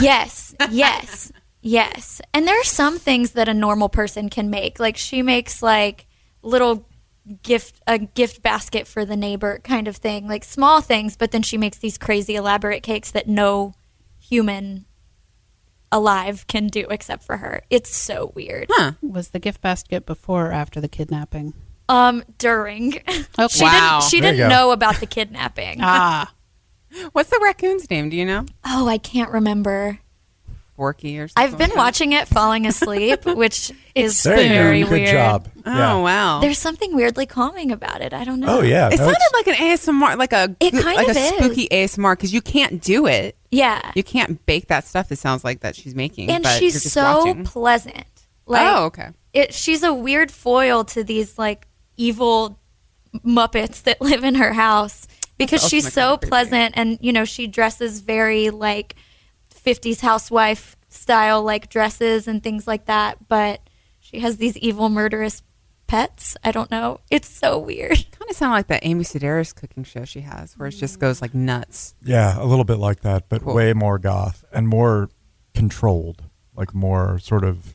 yes. 0.00 0.54
Yes. 0.70 1.32
Yes. 1.60 2.20
And 2.32 2.46
there 2.46 2.58
are 2.58 2.64
some 2.64 2.98
things 2.98 3.32
that 3.32 3.48
a 3.48 3.54
normal 3.54 3.88
person 3.88 4.28
can 4.28 4.48
make. 4.50 4.78
Like 4.78 4.96
she 4.96 5.22
makes 5.22 5.62
like 5.62 6.06
little 6.42 6.86
gift 7.42 7.80
a 7.86 7.98
gift 7.98 8.42
basket 8.42 8.86
for 8.86 9.04
the 9.04 9.16
neighbor 9.16 9.60
kind 9.64 9.88
of 9.88 9.96
thing. 9.96 10.28
Like 10.28 10.44
small 10.44 10.80
things, 10.80 11.16
but 11.16 11.30
then 11.32 11.42
she 11.42 11.58
makes 11.58 11.78
these 11.78 11.98
crazy 11.98 12.36
elaborate 12.36 12.82
cakes 12.82 13.10
that 13.10 13.26
no 13.28 13.74
human 14.18 14.84
alive 15.90 16.46
can 16.46 16.68
do 16.68 16.86
except 16.90 17.24
for 17.24 17.38
her. 17.38 17.62
It's 17.70 17.94
so 17.94 18.32
weird. 18.34 18.66
Huh? 18.70 18.92
Was 19.02 19.30
the 19.30 19.38
gift 19.38 19.60
basket 19.60 20.06
before 20.06 20.48
or 20.48 20.52
after 20.52 20.80
the 20.80 20.88
kidnapping? 20.88 21.54
Um 21.88 22.22
during 22.36 22.94
Okay. 22.98 23.24
she 23.50 23.64
Wow. 23.64 23.98
didn't 24.00 24.10
she 24.10 24.20
There 24.20 24.32
didn't 24.32 24.48
know 24.50 24.70
about 24.70 25.00
the 25.00 25.06
kidnapping. 25.06 25.78
Ah, 25.80 26.32
What's 27.12 27.30
the 27.30 27.40
raccoon's 27.42 27.90
name? 27.90 28.08
Do 28.10 28.16
you 28.16 28.24
know? 28.24 28.46
oh, 28.64 28.86
I 28.88 28.98
can't 28.98 29.30
remember. 29.30 29.98
Forky 30.78 31.18
or 31.18 31.26
something? 31.28 31.42
I've 31.52 31.58
been 31.58 31.70
like 31.70 31.76
watching 31.76 32.12
it 32.12 32.28
falling 32.28 32.64
asleep, 32.66 33.26
which 33.26 33.72
is 33.94 34.22
There 34.22 34.40
you 34.40 34.48
very 34.48 34.80
go. 34.84 34.88
Good 34.88 34.92
weird. 35.00 35.10
job. 35.10 35.48
Oh 35.66 35.70
Yeah. 35.76 35.96
wow! 36.00 36.40
There's 36.40 36.56
something 36.58 36.94
weirdly 36.94 37.26
calming 37.26 37.72
about 37.72 38.00
it. 38.00 38.14
I 38.14 38.22
don't 38.24 38.38
know. 38.40 38.58
Oh 38.60 38.62
yeah. 38.62 38.86
it 38.86 38.92
No, 38.92 38.96
sounded 38.98 39.16
it's- 39.16 39.32
like 39.34 39.46
an 39.48 39.54
ASMR, 39.56 40.16
like 40.16 40.32
a 40.32 40.56
It 40.60 40.70
kind 40.72 40.84
like 40.96 41.08
of 41.08 41.16
a 41.16 41.20
is. 41.20 41.28
spooky 41.34 41.68
ASMR 41.68 42.12
because 42.14 42.32
you 42.32 42.40
can't 42.40 42.80
do 42.82 43.06
it. 43.06 43.36
Yeah. 43.50 43.90
You 43.96 44.04
can't 44.04 44.44
bake 44.46 44.68
that 44.68 44.84
stuff. 44.86 45.10
It 45.10 45.16
sounds 45.18 45.42
like 45.44 45.60
that 45.60 45.74
she's 45.74 45.94
making, 45.96 46.30
and 46.30 46.44
but 46.44 46.50
you're 46.52 46.70
she's 46.70 46.82
just 46.84 46.94
so 46.94 47.24
watching. 47.26 47.44
pleasant. 47.44 48.04
Oh, 48.46 48.52
like 48.52 48.66
oh, 48.76 48.84
okay. 48.86 49.08
it 49.34 49.52
she's 49.52 49.82
a 49.82 49.92
weird 49.92 50.30
foil 50.30 50.84
to 50.84 51.02
these 51.04 51.36
like 51.38 51.66
evil 51.96 52.58
Muppets 53.26 53.82
that 53.82 54.00
live 54.02 54.22
in 54.24 54.36
her 54.36 54.52
house 54.52 55.06
because 55.38 55.62
the 55.62 55.68
she's 55.68 55.84
ultimate 55.86 55.92
so 55.94 56.00
kind 56.02 56.12
of 56.14 56.20
creepy. 56.20 56.28
pleasant 56.30 56.74
and 56.76 56.98
you 57.00 57.12
know 57.12 57.24
she 57.24 57.46
dresses 57.46 58.00
very 58.00 58.50
like 58.50 58.94
50s 59.68 60.00
housewife 60.00 60.76
style 60.88 61.42
like 61.42 61.68
dresses 61.68 62.26
and 62.26 62.42
things 62.42 62.66
like 62.66 62.86
that 62.86 63.28
but 63.28 63.60
she 64.00 64.20
has 64.20 64.38
these 64.38 64.56
evil 64.56 64.88
murderous 64.88 65.42
pets 65.86 66.36
i 66.44 66.50
don't 66.50 66.70
know 66.70 67.00
it's 67.10 67.28
so 67.28 67.58
weird 67.58 67.98
Kind 68.28 68.30
of 68.30 68.36
sound 68.36 68.52
like 68.52 68.66
that 68.66 68.84
Amy 68.84 69.04
Sedaris 69.04 69.54
cooking 69.54 69.84
show 69.84 70.04
she 70.04 70.20
has, 70.20 70.52
where 70.58 70.68
it 70.68 70.72
just 70.72 70.96
mm. 70.98 71.00
goes 71.00 71.22
like 71.22 71.34
nuts. 71.34 71.94
Yeah, 72.04 72.38
a 72.38 72.44
little 72.44 72.64
bit 72.64 72.76
like 72.76 73.00
that, 73.00 73.30
but 73.30 73.42
Cool. 73.42 73.54
way 73.54 73.72
more 73.72 73.98
goth 73.98 74.44
and 74.52 74.68
more 74.68 75.08
controlled, 75.54 76.24
like 76.54 76.74
more 76.74 77.18
sort 77.20 77.42
of 77.42 77.74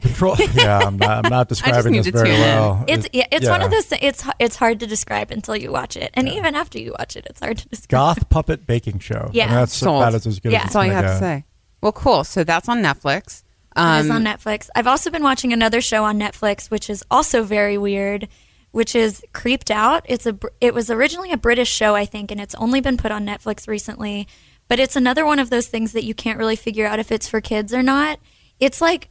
control. 0.00 0.36
yeah, 0.54 0.78
I'm 0.78 0.96
not, 0.98 1.24
I'm 1.24 1.30
not 1.30 1.48
describing 1.48 1.94
this 1.94 2.06
very 2.08 2.30
well. 2.30 2.84
it's 2.88 3.06
It- 3.06 3.14
yeah, 3.14 3.26
it's 3.32 3.48
one 3.48 3.62
of 3.62 3.70
those 3.70 3.90
it's 4.00 4.24
it's 4.38 4.56
hard 4.56 4.80
to 4.80 4.86
describe 4.86 5.30
until 5.30 5.56
you 5.56 5.70
watch 5.70 5.96
it 5.96 6.10
and 6.14 6.28
even 6.28 6.54
after 6.54 6.78
you 6.78 6.94
watch 6.98 7.16
it 7.16 7.26
it's 7.30 7.40
hard 7.40 7.58
to 7.58 7.68
describe 7.68 7.90
goth 7.90 8.28
puppet 8.28 8.66
baking 8.66 8.98
show. 8.98 9.30
Yeah. 9.32 9.44
and 9.44 9.52
that's 9.54 9.74
Sold. 9.74 10.02
about 10.02 10.14
as 10.14 10.40
good 10.40 10.52
Yeah. 10.52 10.58
as 10.58 10.64
That's 10.64 10.76
all 10.76 10.84
you 10.84 10.92
gonna 10.92 11.06
have 11.06 11.16
to 11.16 11.24
say. 11.24 11.44
Well, 11.80 11.92
cool. 11.92 12.24
So 12.24 12.44
that's 12.44 12.68
on 12.68 12.82
Netflix. 12.82 13.42
Um, 13.76 13.96
it 13.98 14.04
is 14.04 14.10
on 14.10 14.24
Netflix. 14.24 14.68
I've 14.74 14.86
also 14.86 15.10
been 15.10 15.22
watching 15.22 15.52
another 15.52 15.80
show 15.80 16.04
on 16.04 16.18
Netflix, 16.18 16.70
which 16.70 16.88
is 16.88 17.02
also 17.10 17.42
very 17.42 17.76
weird, 17.76 18.28
which 18.70 18.94
is 18.94 19.22
Creeped 19.32 19.70
Out. 19.70 20.04
It's 20.08 20.26
a 20.26 20.38
it 20.60 20.74
was 20.74 20.90
originally 20.90 21.30
a 21.32 21.36
British 21.36 21.70
show, 21.70 21.94
I 21.94 22.04
think, 22.06 22.30
and 22.30 22.40
it's 22.40 22.54
only 22.54 22.80
been 22.80 22.96
put 22.96 23.10
on 23.12 23.26
Netflix 23.26 23.68
recently. 23.68 24.26
But 24.66 24.78
it's 24.80 24.96
another 24.96 25.26
one 25.26 25.38
of 25.38 25.50
those 25.50 25.66
things 25.66 25.92
that 25.92 26.04
you 26.04 26.14
can't 26.14 26.38
really 26.38 26.56
figure 26.56 26.86
out 26.86 26.98
if 26.98 27.12
it's 27.12 27.28
for 27.28 27.40
kids 27.40 27.74
or 27.74 27.82
not. 27.82 28.18
It's 28.60 28.80
like 28.80 29.10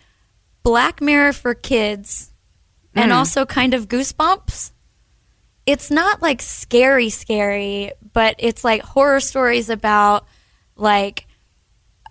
Black 0.63 1.01
Mirror 1.01 1.33
for 1.33 1.53
kids, 1.53 2.31
and 2.95 3.11
Mm. 3.11 3.15
also 3.15 3.45
kind 3.45 3.73
of 3.73 3.87
Goosebumps. 3.87 4.71
It's 5.65 5.89
not 5.91 6.21
like 6.21 6.41
scary, 6.41 7.09
scary, 7.09 7.91
but 8.13 8.35
it's 8.37 8.63
like 8.63 8.81
horror 8.81 9.19
stories 9.19 9.69
about 9.69 10.25
like 10.75 11.27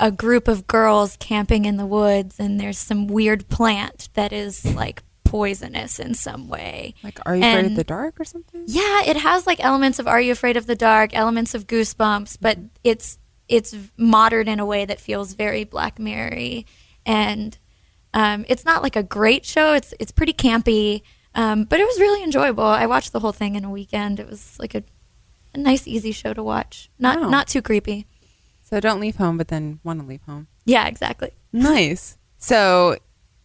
a 0.01 0.11
group 0.11 0.49
of 0.49 0.67
girls 0.67 1.17
camping 1.21 1.65
in 1.65 1.77
the 1.77 1.87
woods 1.87 2.41
and 2.41 2.59
there's 2.59 2.79
some 2.79 3.07
weird 3.07 3.49
plant 3.49 4.09
that 4.15 4.33
is 4.33 4.65
like 4.75 5.03
poisonous 5.25 5.99
in 5.99 6.15
some 6.15 6.49
way. 6.49 6.95
like, 7.05 7.19
are 7.27 7.37
you 7.37 7.43
afraid 7.45 7.67
of 7.67 7.77
the 7.77 7.85
dark 7.85 8.19
or 8.21 8.25
something? 8.25 8.65
Yeah, 8.67 9.03
it 9.05 9.17
has 9.19 9.47
like 9.47 9.63
elements 9.63 9.99
of 9.99 10.07
Are 10.09 10.21
You 10.21 10.33
Afraid 10.33 10.57
of 10.57 10.67
the 10.67 10.75
Dark, 10.75 11.15
elements 11.15 11.55
of 11.55 11.67
Goosebumps, 11.67 12.39
but 12.41 12.59
it's 12.85 13.19
it's 13.49 13.75
modern 13.99 14.49
in 14.49 14.61
a 14.61 14.67
way 14.67 14.85
that 14.87 14.99
feels 15.01 15.35
very 15.35 15.65
Black 15.65 15.99
Mirror 15.99 16.63
and 17.05 17.59
um, 18.15 18.45
it's 18.49 18.65
not 18.65 18.83
like 18.83 18.97
a 18.97 19.03
great 19.03 19.45
show. 19.45 19.73
It's 19.75 19.95
it's 20.01 20.13
pretty 20.13 20.33
campy, 20.33 21.03
um, 21.35 21.65
but 21.65 21.81
it 21.81 21.85
was 21.87 21.99
really 22.01 22.23
enjoyable. 22.23 22.65
I 22.65 22.87
watched 22.87 23.13
the 23.13 23.21
whole 23.21 23.33
thing 23.33 23.55
in 23.55 23.65
a 23.65 23.71
weekend. 23.71 24.21
It 24.21 24.29
was 24.29 24.59
like 24.59 24.75
a, 24.75 24.83
a 25.55 25.59
nice, 25.59 25.87
easy 25.87 26.13
show 26.13 26.33
to 26.35 26.43
watch. 26.43 26.91
Not 26.99 27.21
Wow. 27.21 27.29
not 27.31 27.49
too 27.49 27.63
creepy. 27.63 28.07
So 28.63 28.81
don't 28.81 29.01
leave 29.01 29.17
home, 29.17 29.37
but 29.39 29.49
then 29.49 29.81
want 29.85 30.01
to 30.01 30.07
leave 30.07 30.23
home. 30.23 30.47
Yeah, 30.65 30.87
exactly. 30.87 31.31
Nice. 31.53 32.17
So 32.39 32.97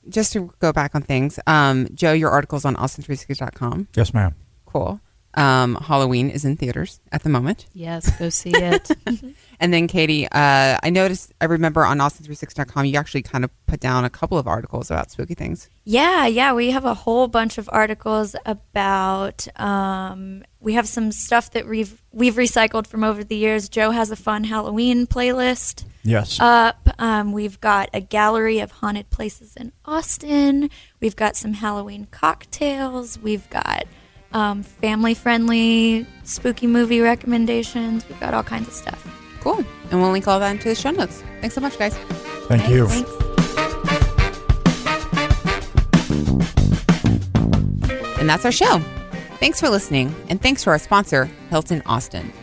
just 0.08 0.32
to 0.34 0.52
go 0.60 0.72
back 0.72 0.96
on 0.96 1.02
things, 1.02 1.38
um, 1.48 1.88
Joe, 1.94 2.14
your 2.14 2.30
article's 2.30 2.64
on 2.64 2.76
austin360.com. 2.78 3.90
Yes, 3.96 4.14
ma'am. 4.14 4.36
Cool. 4.66 5.02
Um, 5.34 5.76
Halloween 5.76 6.30
is 6.30 6.46
in 6.46 6.56
theaters 6.58 7.00
at 7.12 7.22
the 7.24 7.30
moment. 7.30 7.68
Yes, 7.74 8.10
go 8.18 8.30
see 8.30 8.52
it. 8.54 8.90
And 9.60 9.74
then 9.74 9.88
Katie, 9.88 10.28
uh, 10.28 10.78
I 10.84 10.92
noticed, 10.92 11.34
I 11.42 11.46
remember 11.46 11.84
on 11.84 11.98
austin360.com, 11.98 12.86
you 12.86 12.96
actually 13.00 13.24
kind 13.24 13.44
of 13.44 13.50
put 13.66 13.80
down 13.80 14.06
a 14.06 14.10
couple 14.12 14.38
of 14.38 14.46
articles 14.46 14.92
about 14.92 15.10
spooky 15.10 15.34
things. 15.34 15.68
Yeah, 15.84 16.28
yeah, 16.28 16.54
we 16.54 16.70
have 16.70 16.86
a 16.86 16.94
whole 16.94 17.28
bunch 17.28 17.58
of 17.58 17.68
articles 17.74 18.36
about. 18.46 19.48
Um, 19.60 20.44
we 20.60 20.74
have 20.74 20.88
some 20.88 21.12
stuff 21.12 21.50
that 21.54 21.68
we've 21.68 22.00
we've 22.12 22.36
recycled 22.36 22.86
from 22.86 23.04
over 23.04 23.24
the 23.24 23.36
years. 23.36 23.68
Joe 23.68 23.90
has 23.90 24.12
a 24.12 24.16
fun 24.16 24.44
Halloween 24.44 25.08
playlist 25.08 25.86
Yes. 26.04 26.38
up. 26.40 26.88
Um, 27.00 27.32
we've 27.32 27.60
got 27.60 27.90
a 27.96 28.00
gallery 28.00 28.60
of 28.60 28.70
haunted 28.70 29.10
places 29.10 29.56
in 29.56 29.72
Austin. 29.86 30.70
We've 31.00 31.16
got 31.16 31.36
some 31.36 31.54
Halloween 31.54 32.06
cocktails. 32.12 33.18
We've 33.18 33.50
got 33.50 33.86
um, 34.34 34.64
family 34.64 35.14
friendly 35.14 36.06
spooky 36.24 36.68
movie 36.68 37.00
recommendations. 37.02 38.08
We've 38.08 38.20
got 38.20 38.34
all 38.34 38.44
kinds 38.44 38.68
of 38.68 38.74
stuff. 38.74 39.04
Cool. 39.42 39.64
And 39.92 40.02
we'll 40.02 40.12
link 40.12 40.28
all 40.28 40.40
that 40.40 40.52
into 40.52 40.70
the 40.70 40.76
show 40.76 40.92
notes. 40.92 41.24
Thanks 41.42 41.56
so 41.56 41.62
much, 41.62 41.78
guys. 41.78 41.96
Thank 42.48 42.64
Okay, 42.64 42.74
you. 42.74 42.88
Thanks. 42.88 43.12
And 48.20 48.30
that's 48.30 48.46
our 48.46 48.52
show. 48.52 48.80
Thanks 49.40 49.60
for 49.60 49.70
listening, 49.70 50.14
and 50.30 50.42
thanks 50.42 50.64
to 50.64 50.72
our 50.72 50.80
sponsor, 50.80 51.26
Hilton 51.50 51.84
Austin. 51.86 52.34